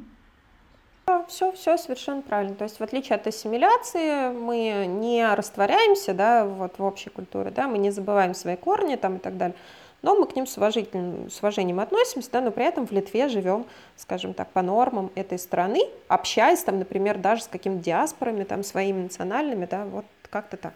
[1.29, 2.55] Все, все совершенно правильно.
[2.55, 7.69] То есть в отличие от ассимиляции мы не растворяемся, да, вот в общей культуре, да,
[7.69, 9.57] мы не забываем свои корни там и так далее,
[10.03, 13.29] но мы к ним с, уважительным, с уважением относимся, да, но при этом в Литве
[13.29, 13.66] живем,
[13.97, 19.03] скажем так, по нормам этой страны, общаясь там, например, даже с какими-то диаспорами, там, своими
[19.03, 20.75] национальными, да, вот как-то так.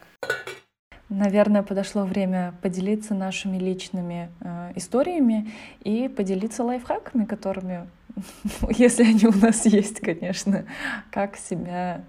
[1.09, 5.51] Наверное, подошло время поделиться нашими личными э, историями
[5.83, 7.89] и поделиться лайфхаками, которыми
[8.71, 10.65] если они у нас есть, конечно,
[11.11, 12.03] как себя,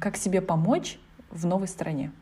[0.00, 0.98] как себе помочь
[1.30, 2.12] в новой стране?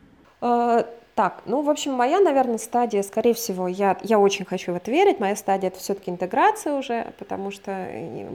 [1.15, 4.89] Так, ну, в общем, моя, наверное, стадия, скорее всего, я, я очень хочу в это
[4.89, 7.71] верить, моя стадия это все-таки интеграция уже, потому что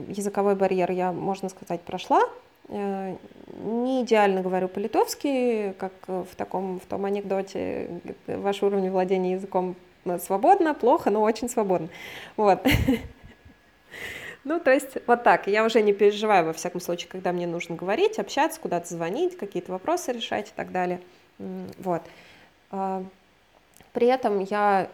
[0.07, 2.21] языковой барьер я, можно сказать, прошла.
[2.69, 3.17] Э,
[3.65, 7.89] не идеально говорю по-литовски, как в таком, в том анекдоте,
[8.27, 9.75] ваш уровень владения языком
[10.23, 11.89] свободно, плохо, но очень свободно.
[12.37, 12.65] Вот.
[14.43, 15.47] Ну, то есть вот так.
[15.47, 19.71] Я уже не переживаю, во всяком случае, когда мне нужно говорить, общаться, куда-то звонить, какие-то
[19.71, 21.01] вопросы решать и так далее.
[21.37, 22.01] Вот.
[22.71, 23.03] А,
[23.93, 24.89] при этом я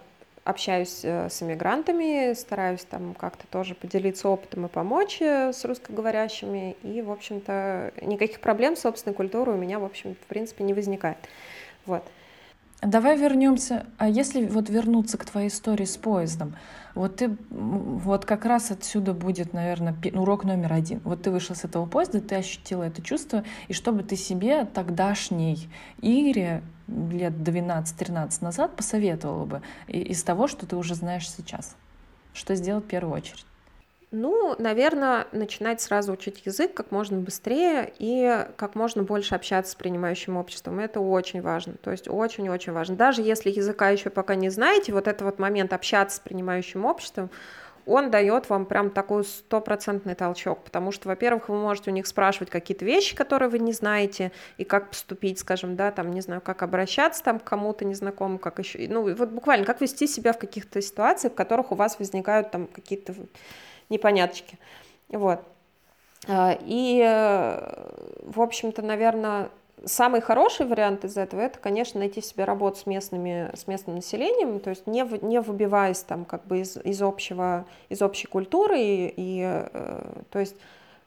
[0.45, 6.75] общаюсь э, с иммигрантами, стараюсь там как-то тоже поделиться опытом и помочь э, с русскоговорящими,
[6.83, 10.75] и, в общем-то, никаких проблем с собственной культурой у меня, в общем, в принципе, не
[10.75, 11.17] возникает.
[11.87, 12.03] Вот.
[12.81, 13.85] Давай вернемся.
[13.97, 16.55] А если вот вернуться к твоей истории с поездом,
[16.93, 21.01] вот ты, вот как раз отсюда будет, наверное, урок номер один.
[21.03, 25.69] Вот ты вышел с этого поезда, ты ощутила это чувство, и чтобы ты себе тогдашней
[26.01, 31.75] Ире лет 12-13 назад посоветовала бы из того, что ты уже знаешь сейчас?
[32.33, 33.45] Что сделать в первую очередь?
[34.17, 39.75] Ну, наверное, начинать сразу учить язык как можно быстрее и как можно больше общаться с
[39.75, 40.79] принимающим обществом.
[40.79, 41.73] Это очень важно.
[41.73, 42.95] То есть очень-очень важно.
[42.95, 47.29] Даже если языка еще пока не знаете, вот этот вот момент общаться с принимающим обществом,
[47.85, 52.49] он дает вам прям такой стопроцентный толчок, потому что, во-первых, вы можете у них спрашивать
[52.49, 56.63] какие-то вещи, которые вы не знаете, и как поступить, скажем, да, там, не знаю, как
[56.63, 60.81] обращаться там к кому-то незнакомому, как еще, ну, вот буквально, как вести себя в каких-то
[60.81, 63.13] ситуациях, в которых у вас возникают там какие-то
[63.89, 64.57] непоняточки,
[65.09, 65.39] вот.
[66.27, 67.01] А, и,
[68.23, 69.49] в общем-то, наверное,
[69.85, 74.59] самый хороший вариант из этого это, конечно, найти себе работу с местными, с местным населением,
[74.59, 79.13] то есть не, не выбиваясь там как бы из, из общего, из общей культуры и,
[79.15, 80.55] и э, то есть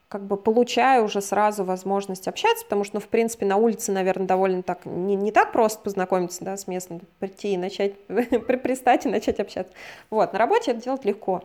[0.07, 4.25] как бы получая уже сразу возможность общаться, потому что, ну, в принципе, на улице, наверное,
[4.25, 9.09] довольно так, не, не так просто познакомиться, да, с местным, прийти и начать, пристать и
[9.09, 9.71] начать общаться.
[10.09, 11.43] Вот, на работе это делать легко.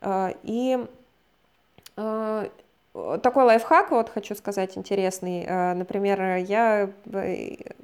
[0.00, 0.78] А, и
[1.96, 2.48] а,
[3.22, 5.44] такой лайфхак, вот хочу сказать, интересный.
[5.46, 7.34] Э, например, я э,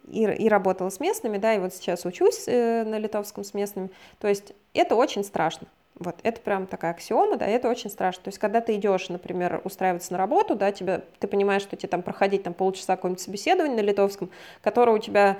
[0.08, 3.90] и, и работала с местными, да, и вот сейчас учусь э, на литовском с местными.
[4.18, 5.68] То есть это очень страшно.
[5.96, 8.24] Вот, это прям такая аксиома, да, это очень страшно.
[8.24, 11.88] То есть, когда ты идешь, например, устраиваться на работу, да, тебе, ты понимаешь, что тебе
[11.88, 15.38] там проходить там полчаса какое-нибудь собеседование на литовском, которое у тебя,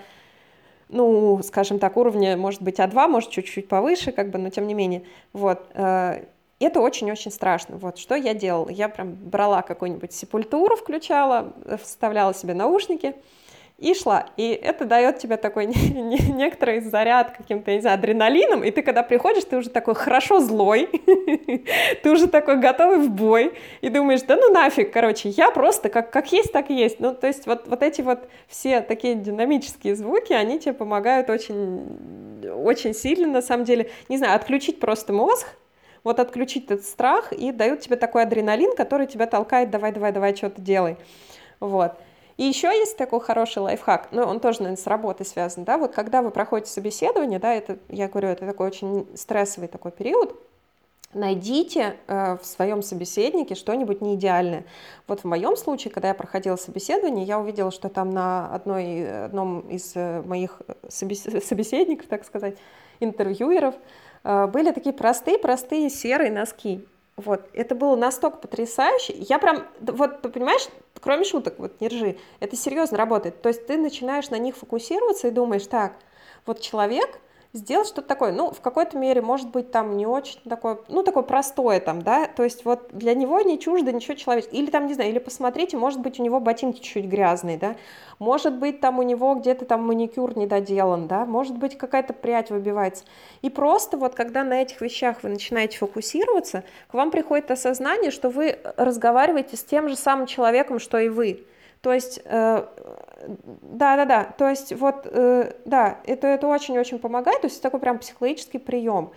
[0.89, 4.75] ну, скажем так, уровня, может быть, А2, может, чуть-чуть повыше, как бы, но тем не
[4.75, 5.69] менее, вот,
[6.61, 7.77] это очень-очень страшно.
[7.77, 8.69] Вот что я делала.
[8.71, 13.15] Я прям брала какую-нибудь сепультуру, включала, вставляла себе наушники
[13.79, 14.27] и шла.
[14.37, 19.45] И это дает тебе такой некоторый заряд каким-то, не знаю, адреналином, и ты когда приходишь,
[19.45, 20.87] ты уже такой хорошо злой,
[22.03, 26.11] ты уже такой готовый в бой, и думаешь, да ну нафиг, короче, я просто как,
[26.11, 27.01] как есть, так и есть.
[27.01, 32.45] Ну, то есть вот, вот эти вот все такие динамические звуки, они тебе помогают очень,
[32.55, 35.49] очень сильно, на самом деле, не знаю, отключить просто мозг,
[36.05, 40.37] вот отключить этот страх и дают тебе такой адреналин, который тебя толкает, давай, давай, давай,
[40.37, 40.97] что-то делай.
[41.59, 41.93] Вот.
[42.37, 45.93] И еще есть такой хороший лайфхак, ну, он тоже, наверное, с работой связан, да, вот
[45.93, 50.37] когда вы проходите собеседование, да, это, я говорю, это такой очень стрессовый такой период,
[51.15, 54.65] найдите э, в своем собеседнике что-нибудь неидеальное.
[55.07, 59.61] Вот в моем случае, когда я проходила собеседование, я увидела, что там на одной, одном
[59.69, 62.57] из э, моих собеседников, так сказать,
[63.01, 63.75] интервьюеров,
[64.25, 66.87] были такие простые-простые серые носки.
[67.17, 69.15] Вот, это было настолько потрясающе.
[69.17, 70.67] Я прям, вот, ты понимаешь,
[71.01, 73.41] кроме шуток, вот, не ржи, это серьезно работает.
[73.41, 75.93] То есть ты начинаешь на них фокусироваться и думаешь, так,
[76.45, 77.21] вот человек,
[77.55, 81.23] сделать что-то такое, ну, в какой-то мере, может быть, там не очень такое, ну, такое
[81.23, 84.95] простое там, да, то есть вот для него не чуждо ничего человеческого, или там, не
[84.95, 87.77] знаю, или посмотрите, может быть, у него ботинки чуть-чуть грязные, да,
[88.19, 92.51] может быть, там у него где-то там маникюр не доделан, да, может быть, какая-то прядь
[92.51, 93.05] выбивается,
[93.41, 98.31] и просто вот, когда на этих вещах вы начинаете фокусироваться, к вам приходит осознание, что
[98.31, 101.47] вы разговариваете с тем же самым человеком, что и вы,
[101.85, 102.65] то есть, э,
[103.63, 107.79] да, да, да, то есть вот, э, да, это, это очень-очень помогает, то есть такой
[107.79, 109.13] прям психологический прием,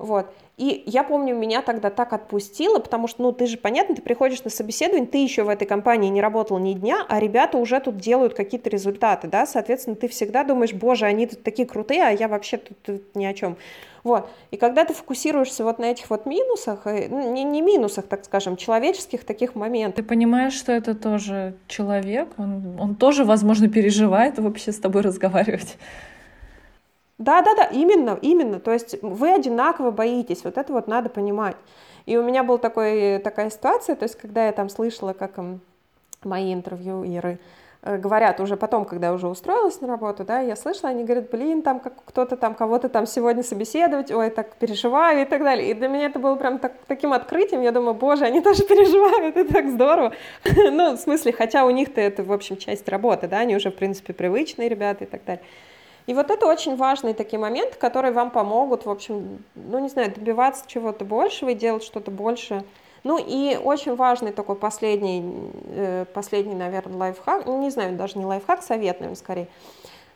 [0.00, 0.26] вот.
[0.56, 4.42] И я помню, меня тогда так отпустило, потому что, ну, ты же, понятно, ты приходишь
[4.44, 7.96] на собеседование, ты еще в этой компании не работал ни дня, а ребята уже тут
[7.98, 12.28] делают какие-то результаты, да, соответственно, ты всегда думаешь, боже, они тут такие крутые, а я
[12.28, 13.56] вообще тут, тут ни о чем.
[14.02, 14.30] Вот.
[14.50, 18.56] И когда ты фокусируешься вот на этих вот минусах, ну, не, не минусах, так скажем,
[18.56, 19.96] человеческих таких моментах.
[19.96, 25.76] Ты понимаешь, что это тоже человек, он, он тоже, возможно, переживает вообще с тобой разговаривать.
[27.20, 28.58] Да, да, да, именно, именно.
[28.58, 31.56] То есть вы одинаково боитесь, вот это вот надо понимать.
[32.06, 35.38] И у меня была такой, такая ситуация, то есть когда я там слышала, как
[36.24, 37.38] мои интервью Иры,
[37.82, 41.62] Э, говорят уже потом, когда уже устроилась на работу, да, я слышала, они говорят, блин,
[41.62, 45.70] там как кто-то там кого-то там сегодня собеседовать, ой, так переживаю и так далее.
[45.70, 49.34] И для меня это было прям так, таким открытием, я думаю, боже, они тоже переживают,
[49.34, 50.12] это так здорово.
[50.44, 53.76] ну, в смысле, хотя у них-то это, в общем, часть работы, да, они уже, в
[53.76, 55.42] принципе, привычные ребята и так далее.
[56.10, 60.12] И вот это очень важные такие моменты, которые вам помогут, в общем, ну, не знаю,
[60.12, 62.64] добиваться чего-то большего и делать что-то больше,
[63.04, 65.22] ну и очень важный такой последний,
[65.68, 69.46] э, последний, наверное, лайфхак, ну не знаю, даже не лайфхак, совет, наверное, скорее,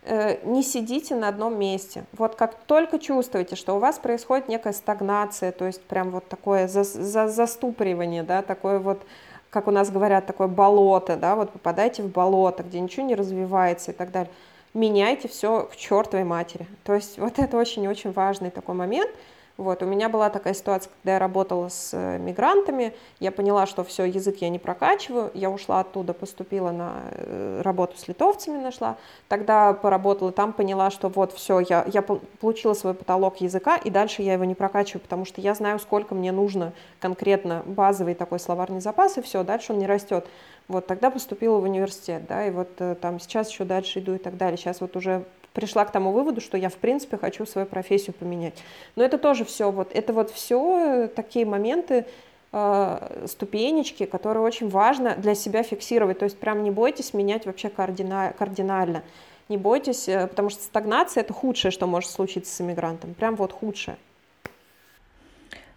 [0.03, 2.03] э, не сидите на одном месте.
[2.19, 6.67] Вот как только чувствуете, что у вас происходит некая стагнация, то есть прям вот такое
[6.67, 9.01] за, за, заступоривание, да, такое вот,
[9.49, 13.93] как у нас говорят, такое болото, да, вот попадайте в болото, где ничего не развивается
[13.93, 14.33] и так далее,
[14.75, 16.67] меняйте все к чертовой матери.
[16.85, 19.11] То есть вот это очень-очень важный такой момент–
[19.57, 23.85] вот, у меня была такая ситуация, когда я работала с э, мигрантами, я поняла, что
[23.85, 28.97] все, язык я не прокачиваю, я ушла оттуда, поступила на э, работу с литовцами, нашла,
[29.29, 34.23] тогда поработала там, поняла, что вот все, я, я получила свой потолок языка, и дальше
[34.23, 38.81] я его не прокачиваю, потому что я знаю, сколько мне нужно конкретно базовый такой словарный
[38.81, 40.27] запас, и все, дальше он не растет.
[40.67, 44.19] Вот, тогда поступила в университет, да, и вот э, там сейчас еще дальше иду и
[44.19, 44.57] так далее.
[44.57, 45.25] Сейчас вот уже
[45.55, 48.55] пришла к тому выводу, что я, в принципе, хочу свою профессию поменять.
[48.97, 52.05] Но это тоже все, вот, это вот все такие моменты,
[52.53, 56.19] э, ступенечки, которые очень важно для себя фиксировать.
[56.19, 59.03] То есть прям не бойтесь менять вообще кардинально.
[59.49, 63.15] Не бойтесь, э, потому что стагнация— это худшее, что может случиться с иммигрантом.
[63.15, 63.97] Прям вот худшее.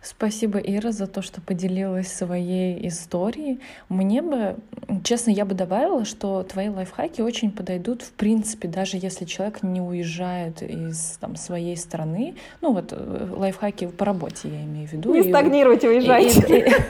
[0.09, 3.59] Спасибо, Ира, за то, что поделилась своей историей.
[3.89, 4.55] Мне бы,
[5.03, 9.81] честно, я бы добавила, что твои лайфхаки очень подойдут, в принципе, даже если человек не
[9.81, 12.35] уезжает из там, своей страны.
[12.61, 15.13] Ну вот э, лайфхаки по работе я имею в виду.
[15.13, 16.73] Не стагнируйте, уезжайте.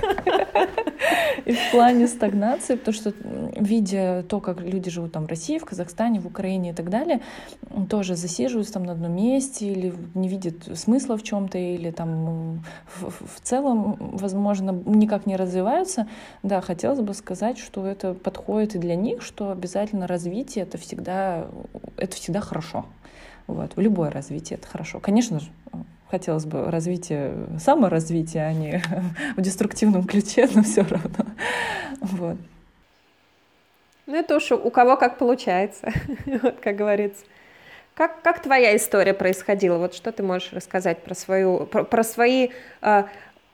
[1.45, 3.13] И в плане стагнации, потому что
[3.55, 7.21] видя то, как люди живут там в России, в Казахстане, в Украине и так далее,
[7.89, 13.06] тоже засиживаются там на одном месте или не видят смысла в чем-то, или там в,
[13.09, 16.07] в целом, возможно, никак не развиваются.
[16.43, 21.47] Да, хотелось бы сказать, что это подходит и для них, что обязательно развитие это всегда,
[21.97, 22.85] это всегда хорошо.
[23.47, 23.73] Вот.
[23.75, 24.99] Любое развитие это хорошо.
[24.99, 25.47] Конечно же,
[26.09, 28.81] хотелось бы развитие, саморазвитие, а не
[29.37, 31.25] в деструктивном ключе, но все равно.
[32.01, 32.37] Вот.
[34.05, 35.91] Ну, это уж у кого как получается,
[36.25, 37.25] вот, как говорится.
[37.97, 39.79] Как, как твоя история происходила?
[39.79, 42.49] Вот что ты можешь рассказать про свою, про, про свои
[42.83, 43.05] э,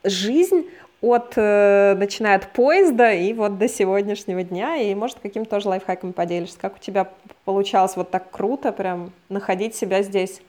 [0.03, 0.69] жизнь
[0.99, 6.11] от, э, начиная от поезда и вот до сегодняшнего дня, и, может, каким тоже лайфхаком
[6.11, 6.59] поделишься?
[6.59, 7.09] Как у тебя
[7.45, 10.41] получалось вот так круто прям находить себя здесь?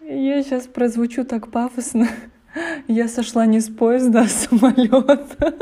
[0.00, 2.06] Я сейчас прозвучу так пафосно.
[2.86, 5.54] Я сошла не с поезда, а с самолета.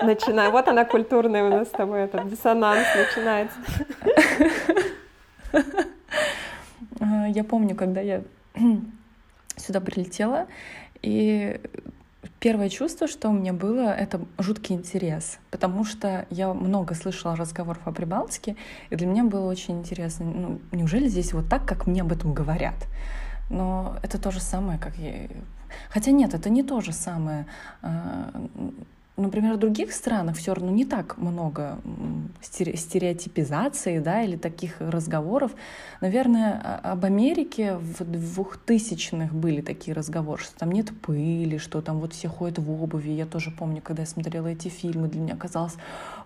[0.00, 0.50] Начинаю.
[0.50, 3.58] Вот она культурная у нас с тобой, этот диссонанс начинается.
[7.28, 8.22] Я помню, когда я
[9.56, 10.46] сюда прилетела,
[11.02, 11.60] и
[12.44, 17.80] Первое чувство, что у меня было, это жуткий интерес, потому что я много слышала разговоров
[17.86, 18.56] о Прибалтике,
[18.90, 22.34] и для меня было очень интересно, ну, неужели здесь вот так, как мне об этом
[22.34, 22.74] говорят?
[23.48, 25.28] Но это то же самое, как я...
[25.88, 27.46] Хотя нет, это не то же самое.
[29.16, 31.78] А, например, в других странах все равно не так много
[32.42, 35.52] стереотипизации, да, или таких разговоров.
[36.00, 42.12] Наверное, об Америке в 2000-х были такие разговоры, что там нет пыли, что там вот
[42.12, 43.10] все ходят в обуви.
[43.10, 45.76] Я тоже помню, когда я смотрела эти фильмы, для меня казалось,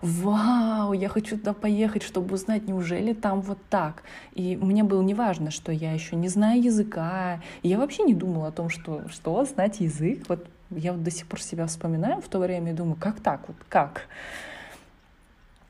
[0.01, 4.03] вау, я хочу туда поехать, чтобы узнать, неужели там вот так.
[4.33, 7.39] И мне было неважно, что я еще не знаю языка.
[7.61, 11.11] И я вообще не думала о том, что, что знать язык, вот я вот до
[11.11, 14.07] сих пор себя вспоминаю в то время и думаю, как так, вот как?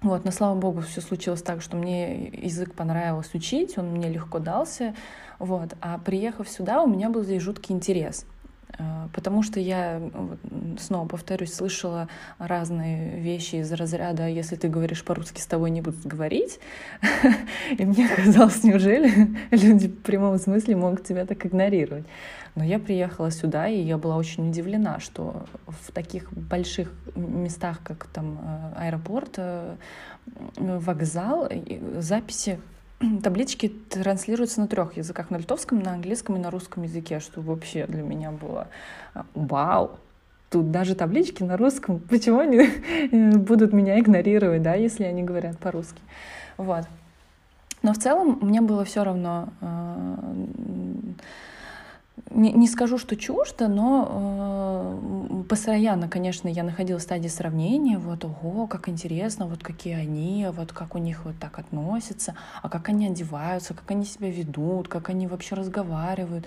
[0.02, 4.40] Вот, но слава богу, все случилось так, что мне язык понравилось учить, он мне легко
[4.40, 4.96] дался.
[5.40, 5.74] Вот.
[5.82, 8.26] А приехав сюда, у меня был здесь жуткий интерес.
[8.80, 10.02] А, потому что я,
[10.80, 12.08] снова повторюсь, слышала
[12.38, 16.60] разные вещи из разряда «если ты говоришь по-русски, с тобой не будут говорить».
[17.78, 22.06] И мне казалось, неужели люди в прямом смысле могут тебя так игнорировать?
[22.56, 28.08] Но я приехала сюда, и я была очень удивлена, что в таких больших местах, как
[28.08, 29.76] там э, аэропорт, э,
[30.58, 31.50] вокзал,
[31.98, 32.60] записи
[33.24, 37.86] таблички транслируются на трех языках, на литовском, на английском и на русском языке, что вообще
[37.88, 38.68] для меня было
[39.16, 40.00] э, вау.
[40.50, 42.68] тут даже таблички на русском, почему они
[43.38, 46.02] будут меня игнорировать, да, если они говорят по-русски.
[46.58, 46.86] Вот.
[47.82, 50.16] Но в целом мне было все равно э,
[52.30, 58.68] не, не скажу, что чуждо, но э, постоянно, конечно, я находила стадии сравнения, вот, ого,
[58.68, 63.08] как интересно, вот какие они, вот как у них вот так относятся, а как они
[63.08, 66.46] одеваются, как они себя ведут, как они вообще разговаривают.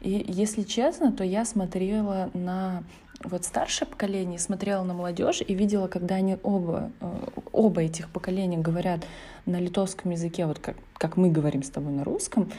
[0.00, 2.84] И если честно, то я смотрела на
[3.22, 8.58] вот старшее поколение, смотрела на молодежь и видела, когда они оба, э, оба этих поколения
[8.58, 9.00] говорят
[9.46, 12.50] на литовском языке, вот как, как мы говорим с тобой на русском,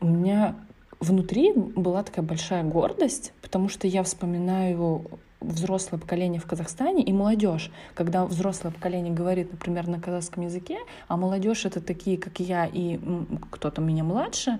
[0.00, 0.54] у меня
[1.04, 5.06] внутри была такая большая гордость, потому что я вспоминаю
[5.44, 7.70] взрослое поколение в Казахстане и молодежь.
[7.94, 10.78] Когда взрослое поколение говорит, например, на казахском языке,
[11.08, 12.98] а молодежь это такие, как я, и
[13.50, 14.58] кто-то меня младше,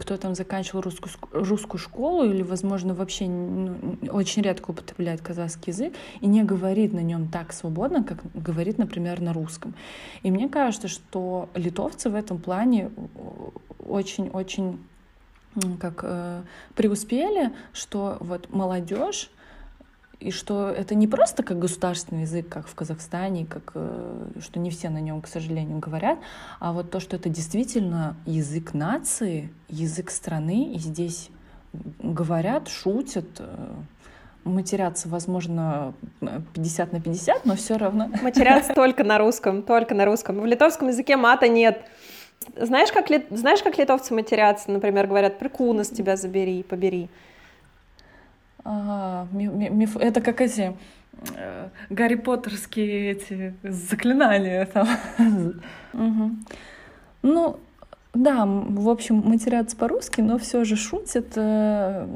[0.00, 5.94] кто там заканчивал русскую, русскую школу или, возможно, вообще ну, очень редко употребляет казахский язык
[6.20, 9.74] и не говорит на нем так свободно, как говорит, например, на русском.
[10.22, 12.90] И мне кажется, что литовцы в этом плане
[13.88, 14.78] очень-очень
[15.80, 16.42] как э,
[16.74, 19.30] преуспели, что вот молодежь
[20.22, 24.70] и что это не просто как государственный язык, как в Казахстане, как, э, что не
[24.70, 26.18] все на нем, к сожалению, говорят,
[26.60, 31.30] а вот то, что это действительно язык нации, язык страны, и здесь
[31.72, 33.74] говорят, шутят, э,
[34.44, 38.10] матерятся, возможно, 50 на 50, но все равно.
[38.22, 40.40] Матерятся только на русском, только на русском.
[40.40, 41.84] В литовском языке мата нет.
[42.56, 44.70] Знаешь, как, ли, знаешь, как литовцы матерятся?
[44.70, 47.08] Например, говорят, прикуна с тебя забери, побери.
[48.64, 50.76] Ага, миф, это как эти
[51.36, 54.88] э, Гарри Поттерские эти заклинания там.
[55.92, 56.30] угу.
[57.22, 57.58] Ну,
[58.14, 62.06] да, в общем, матерятся по-русски, но все же шутят, э,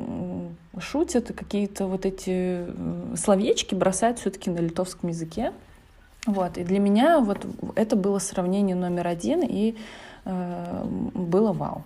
[0.78, 5.52] шутят какие-то вот эти э, словечки бросают все-таки на литовском языке.
[6.26, 7.46] Вот, и для меня вот
[7.76, 9.76] это было сравнение номер один, и
[10.26, 11.84] было вау.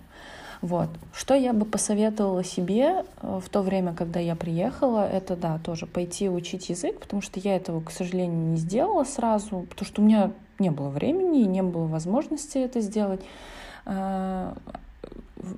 [0.61, 0.89] Вот.
[1.11, 5.87] Что я бы посоветовала себе э, в то время, когда я приехала, это, да, тоже
[5.87, 10.05] пойти учить язык, потому что я этого, к сожалению, не сделала сразу, потому что у
[10.05, 13.21] меня не было времени и не было возможности это сделать.
[13.85, 14.53] Э,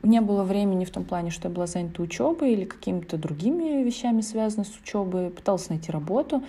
[0.03, 4.21] не было времени в том плане, что я была занята учебой или какими-то другими вещами,
[4.21, 6.41] связанными с учебой, пыталась найти работу.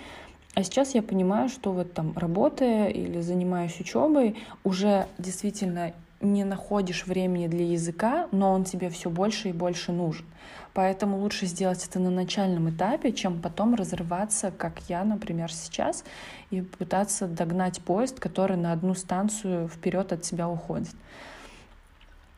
[0.55, 5.93] А сейчас я понимаю, что вот там работая или занимаясь учебой, уже действительно
[6.25, 10.27] не находишь времени для языка, но он тебе все больше и больше нужен.
[10.73, 16.05] Поэтому лучше сделать это на начальном этапе, чем потом разрываться, как я, например, сейчас,
[16.51, 20.95] и пытаться догнать поезд, который на одну станцию вперед от себя уходит.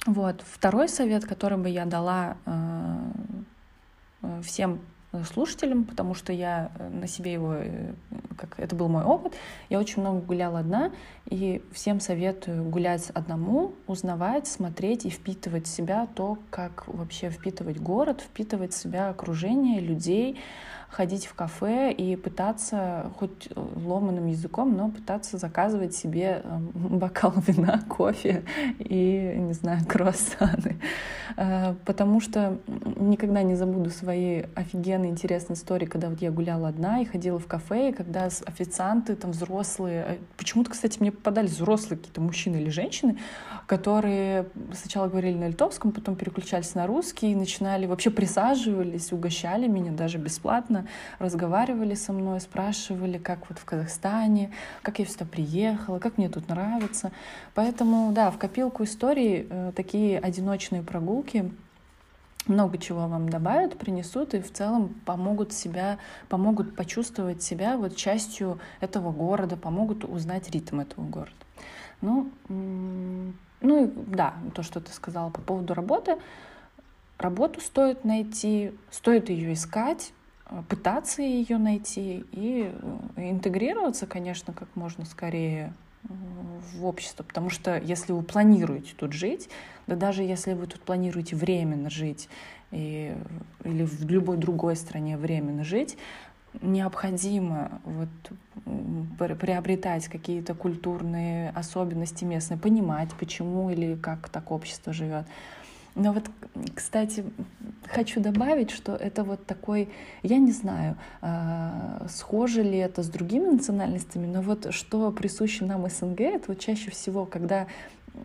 [0.04, 0.42] Вот.
[0.42, 2.96] Второй совет, который бы я дала э,
[4.22, 4.80] э всем
[5.24, 7.92] слушателям, потому что я э, на себе его, э,
[8.36, 9.34] как это был мой опыт,
[9.68, 10.92] я очень много гуляла одна,
[11.26, 17.78] и всем советую гулять одному, узнавать, смотреть и впитывать в себя то, как вообще впитывать
[17.78, 20.38] город, впитывать в себя окружение людей,
[20.96, 27.82] ходить в кафе и пытаться, хоть ломаным языком, но пытаться заказывать себе эм, бокал вина,
[27.86, 28.44] кофе
[28.78, 30.78] и, не знаю, круассаны.
[31.36, 32.58] Э, потому что
[32.96, 37.46] никогда не забуду свои офигенные интересные истории, когда вот я гуляла одна и ходила в
[37.46, 42.70] кафе, и когда официанты там взрослые, э, почему-то, кстати, мне попадались взрослые какие-то мужчины или
[42.70, 43.18] женщины,
[43.66, 49.92] которые сначала говорили на литовском, потом переключались на русский и начинали, вообще присаживались, угощали меня
[49.92, 50.85] даже бесплатно,
[51.18, 56.48] разговаривали со мной, спрашивали, как вот в Казахстане, как я сюда приехала, как мне тут
[56.48, 57.12] нравится.
[57.54, 61.52] Поэтому, да, в копилку историй э, такие одиночные прогулки
[62.48, 68.60] много чего вам добавят, принесут и в целом помогут себя, помогут почувствовать себя вот частью
[68.80, 71.32] этого города, помогут узнать ритм этого города.
[72.00, 76.18] Ну, ну и да, то, что ты сказала по поводу работы.
[77.18, 80.12] Работу стоит найти, стоит ее искать,
[80.68, 82.70] пытаться ее найти и
[83.16, 85.72] э, интегрироваться, конечно, как можно скорее
[86.04, 86.08] э,
[86.74, 89.48] в общество, потому что если вы планируете тут жить,
[89.86, 92.28] да даже если вы тут планируете временно жить
[92.70, 93.16] и,
[93.64, 95.96] или в любой другой стране временно жить,
[96.62, 98.08] необходимо вот
[99.38, 105.26] приобретать какие-то культурные особенности местные, понимать, почему или как так общество живет.
[105.96, 106.24] Но вот,
[106.74, 107.24] кстати,
[107.88, 109.88] хочу добавить, что это вот такой,
[110.22, 115.88] я не знаю, э, схоже ли это с другими национальностями, но вот что присуще нам
[115.88, 117.66] СНГ, это вот чаще всего, когда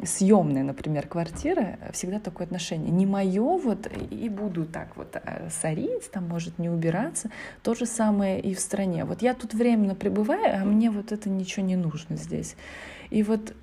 [0.04, 2.92] съемная, например, квартира, всегда такое отношение.
[2.92, 7.30] Не мое вот и буду так вот э, сорить, там может не убираться.
[7.64, 9.06] То же самое и в стране.
[9.06, 12.56] Вот я тут временно пребываю, а мне вот это ничего не нужно здесь.
[13.10, 13.54] И вот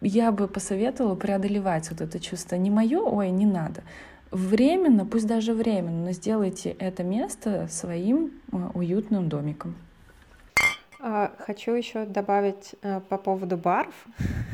[0.00, 3.82] я бы посоветовала преодолевать вот это чувство не мое, ой, не надо.
[4.30, 9.76] Временно, пусть даже временно, но сделайте это место своим э, уютным домиком.
[10.98, 13.94] А, хочу еще добавить э, по поводу баров.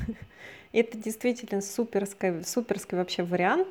[0.72, 3.68] Это действительно суперский, суперский вообще вариант.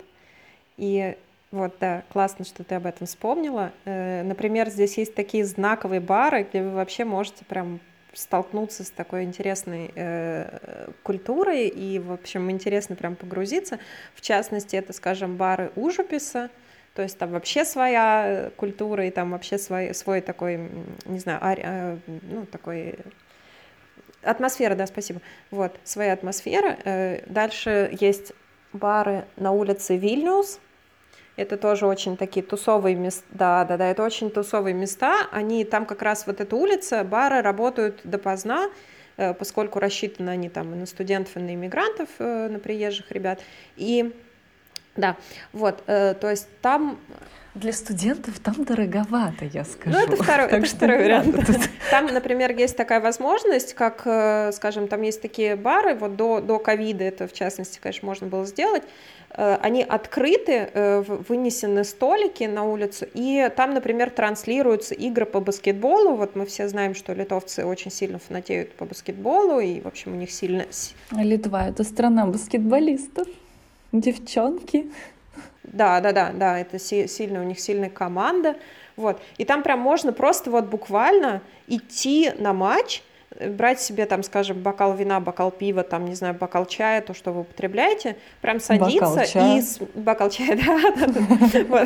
[0.77, 1.17] И
[1.51, 3.73] вот, да, классно, что ты об этом вспомнила.
[3.85, 7.81] Э, например, здесь есть такие знаковые бары, где вы вообще можете прям
[8.13, 13.79] столкнуться с такой интересной э, культурой и, в общем, интересно прям погрузиться.
[14.15, 16.49] В частности, это, скажем, бары Ужуписа,
[16.95, 20.69] то есть там вообще своя культура и там вообще свой, свой такой,
[21.05, 22.95] не знаю, ари, э, ну, такой
[24.21, 25.21] атмосфера, да, спасибо.
[25.51, 26.77] Вот, своя атмосфера.
[26.83, 28.33] Э, дальше есть
[28.73, 30.59] бары на улице Вильнюс,
[31.39, 35.27] это тоже очень такие тусовые места, да, да, да, это очень тусовые места.
[35.31, 38.69] Они там как раз вот эта улица, бары работают допоздна,
[39.15, 43.39] э, поскольку рассчитаны они там и на студентов, и на иммигрантов, э, на приезжих ребят.
[43.77, 44.13] И
[44.99, 45.15] да,
[45.53, 46.99] вот, э, то есть там
[47.55, 49.97] для студентов там дороговато, я скажу.
[49.97, 51.35] Ну, это второй, это второй вариант.
[51.89, 54.01] Там, например, есть такая возможность, как,
[54.53, 58.45] скажем, там есть такие бары, вот до, до ковида это, в частности, конечно, можно было
[58.45, 58.83] сделать,
[59.31, 66.15] Э, они открыты, э, вынесены столики на улицу, и там, например, транслируются игры по баскетболу.
[66.15, 70.15] Вот мы все знаем, что литовцы очень сильно фанатеют по баскетболу, и, в общем, у
[70.15, 70.65] них сильно...
[71.11, 73.27] Литва— это страна баскетболистов,
[73.91, 74.91] девчонки.
[75.63, 78.57] Да, да, да, да, это сильно, у них сильная команда.
[78.95, 79.21] Вот.
[79.37, 83.03] И там прям можно просто вот буквально идти на матч,
[83.39, 87.31] брать себе, там, скажем, бокал вина, бокал пива, там, не знаю, бокал чая, то, что
[87.31, 89.61] вы употребляете, прям садиться и...
[89.95, 90.57] Бокал чая,
[91.67, 91.85] да,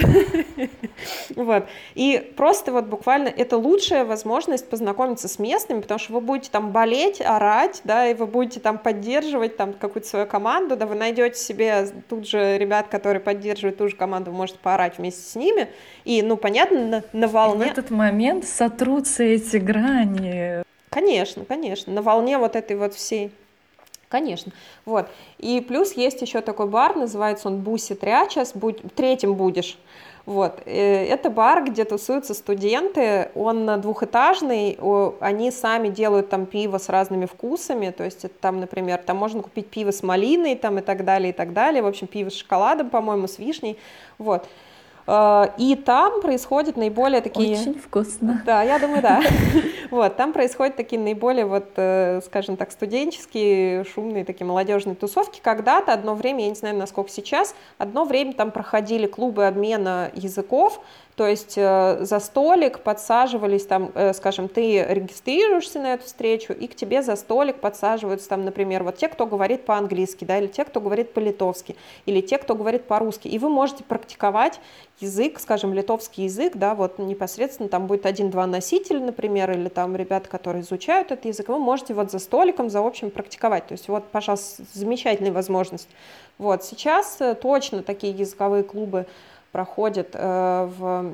[1.35, 1.65] Вот.
[1.95, 6.71] И просто вот буквально это лучшая возможность познакомиться с местными, потому что вы будете там
[6.71, 11.39] болеть, орать, да, и вы будете там поддерживать там какую-то свою команду, да, вы найдете
[11.39, 15.69] себе тут же ребят, которые поддерживают ту же команду, вы можете поорать вместе с ними,
[16.03, 17.65] и, ну, понятно, на, на волне...
[17.65, 20.63] И в этот момент сотрутся эти грани
[20.93, 23.31] Конечно, конечно, на волне вот этой вот всей
[24.09, 24.51] Конечно.
[24.85, 25.07] Вот.
[25.39, 29.75] И плюс есть еще такой бар, называется он Буси Трячас, будь, третьим будешь.
[30.27, 30.61] Вот.
[30.67, 34.77] Э, это бар, где тусуются студенты, он двухэтажный,
[35.19, 39.69] они сами делают там пиво с разными вкусами, то есть там, например, там можно купить
[39.69, 42.91] пиво с малиной там и так далее, и так далее, в общем, пиво с шоколадом,
[42.91, 43.79] по-моему, с вишней,
[44.19, 44.47] вот.
[45.07, 47.59] Э, и там происходят наиболее такие...
[47.59, 48.41] Очень вкусно.
[48.45, 49.21] Да, я думаю, да.
[49.91, 55.39] Вот, там происходят такие наиболее, вот, э, скажем так, студенческие, шумные, такие молодежные тусовки.
[55.39, 60.81] Когда-то, одно время, я не знаю, насколько сейчас, одно время там проходили клубы обмена языков,
[61.15, 66.67] то есть э, за столик подсаживались там, э, скажем, ты регистрируешься на эту встречу, и
[66.67, 70.65] к тебе за столик подсаживаются там, например, вот те, кто говорит по-английски, да, или те,
[70.65, 71.75] кто говорит по-литовски,
[72.07, 73.27] или те, кто говорит по-русски.
[73.27, 74.59] И вы можете практиковать
[74.99, 80.29] язык, скажем, литовский язык, да, вот непосредственно там будет один-два носителя, например, или там ребята,
[80.29, 83.67] которые изучают этот язык, вы можете вот за столиком, за общим практиковать.
[83.67, 85.89] То есть вот, пожалуйста, замечательная возможность.
[86.39, 89.05] Вот сейчас э, точно такие языковые клубы
[89.53, 91.13] проходит э, в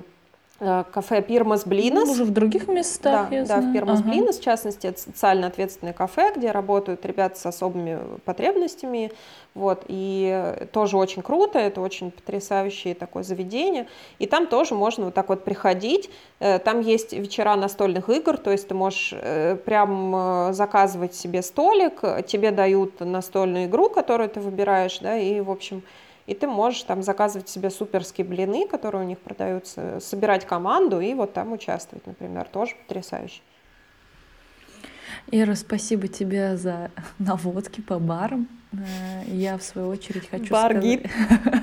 [0.62, 2.10] э, кафе Пирмас Блинос.
[2.10, 3.70] Уже в других местах, Да, я да знаю.
[3.70, 4.10] в Пирмас ага.
[4.10, 9.12] Блинос, в частности, это социально ответственное кафе, где работают ребята с особыми потребностями,
[9.56, 13.88] вот, и тоже очень круто, это очень потрясающее такое заведение,
[14.20, 16.10] и там тоже можно вот так вот приходить,
[16.40, 19.14] э, там есть вечера настольных игр, то есть ты можешь
[19.66, 25.84] прям заказывать себе столик, тебе дают настольную игру, которую ты выбираешь, да, и, в общем,
[26.30, 31.16] и ты можешь там заказывать себе суперские блины, которые у них продаются, собирать команду и
[31.16, 33.42] вот там участвовать, например, тоже потрясающе.
[35.32, 38.48] Ира, спасибо тебе за наводки по барам.
[38.74, 41.10] Э, я в свою очередь хочу Баргит.
[41.10, 41.54] сказать...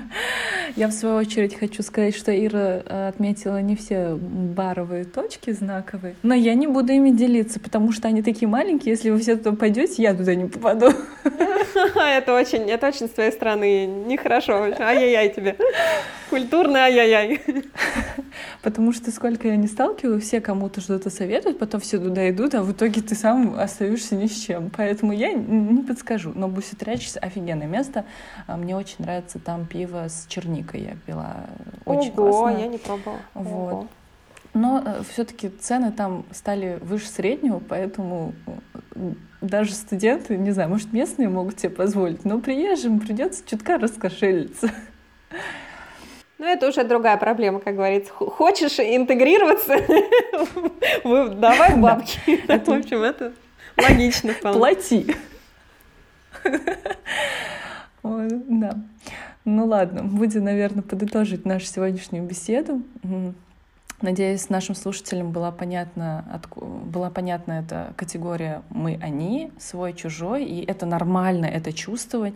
[0.77, 6.17] Я в свою очередь хочу сказать, что Ира э, отметила не все баровые точки знаковые,
[6.23, 9.57] но я не буду ими делиться, потому что они такие маленькие, если вы все туда
[9.57, 10.91] пойдете, я туда не попаду.
[11.97, 14.69] Это очень, это очень с твоей стороны нехорошо.
[14.79, 15.57] Ай-яй-яй тебе.
[16.31, 17.41] Культурный ай-яй-яй.
[18.63, 22.63] Потому что сколько я не сталкиваю, все кому-то что-то советуют, потом все туда идут, а
[22.63, 24.71] в итоге ты сам остаешься ни с чем.
[24.75, 26.33] Поэтому я не подскажу.
[26.35, 28.05] Но Буситряч офигенное место.
[28.47, 31.47] А мне очень нравится там пиво с черникой я пила.
[31.85, 32.61] Очень Ого, классно.
[32.61, 33.21] я не пробовала.
[33.35, 33.73] Вот.
[33.73, 33.87] Ого.
[34.55, 38.33] Но э, все-таки цены там стали выше среднего, поэтому
[39.41, 44.71] даже студенты, не знаю, может, местные могут себе позволить, но приезжим придется чутка раскошелиться.
[46.39, 48.13] Ну, это уже другая проблема, как говорится.
[48.13, 49.79] Хочешь интегрироваться?
[51.35, 52.19] Давай бабки.
[52.47, 53.33] В общем, это
[53.77, 54.35] логично.
[54.43, 55.15] Плати.
[58.03, 58.77] Да.
[59.47, 62.83] Ну ладно, будем, наверное, подытожить нашу сегодняшнюю беседу.
[64.03, 71.73] Надеюсь, нашим слушателям была понятна, была понятна эта категория «мы-они», «свой-чужой», и это нормально это
[71.73, 72.35] чувствовать,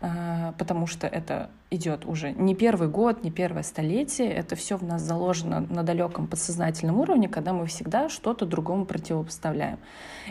[0.00, 4.82] а, потому что это идет уже не первый год, не первое столетие, это все в
[4.82, 9.78] нас заложено на далеком подсознательном уровне, когда мы всегда что-то другому противопоставляем.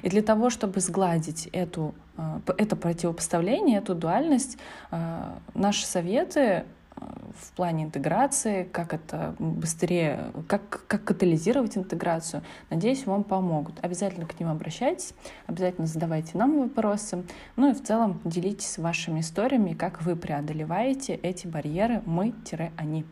[0.01, 4.57] И для того, чтобы сгладить эту, а, это противопоставление, эту дуальность,
[4.91, 6.65] а, наши советы
[6.95, 12.43] в плане интеграции, как это быстрее, как, как катализировать интеграцию.
[12.69, 13.83] Надеюсь, вам помогут.
[13.83, 15.13] Обязательно к ним обращайтесь,
[15.47, 17.23] обязательно задавайте нам вопросы.
[17.57, 23.05] Ну и в целом делитесь вашими историями, как вы преодолеваете эти барьеры мы-они.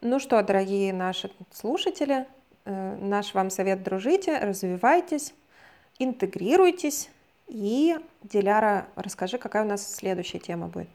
[0.00, 2.26] Ну что, дорогие наши слушатели,
[2.64, 5.34] э, наш вам совет дружите, развивайтесь,
[5.98, 7.10] интегрируйтесь.
[7.48, 10.88] И, Диляра, расскажи, какая у нас следующая тема будет.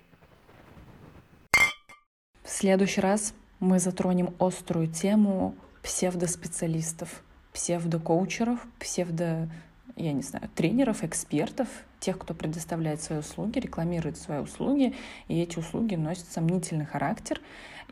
[2.53, 7.23] Следующий раз мы затронем острую тему псевдоспециалистов,
[7.53, 9.49] псевдокоучеров, псевдо,
[9.95, 11.69] я не знаю, тренеров, экспертов,
[12.01, 14.93] тех, кто предоставляет свои услуги, рекламирует свои услуги,
[15.29, 17.39] и эти услуги носят сомнительный характер.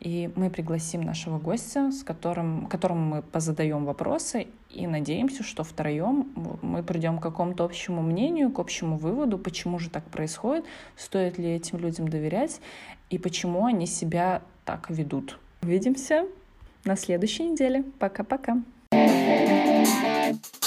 [0.01, 6.31] И мы пригласим нашего гостя, с которым, которому мы позадаем вопросы, и надеемся, что втроем
[6.61, 11.49] мы придем к какому-то общему мнению, к общему выводу, почему же так происходит, стоит ли
[11.49, 12.61] этим людям доверять,
[13.09, 15.39] и почему они себя так ведут.
[15.61, 16.25] Увидимся
[16.85, 17.83] на следующей неделе.
[17.99, 18.61] Пока-пока.
[18.91, 20.58] thank you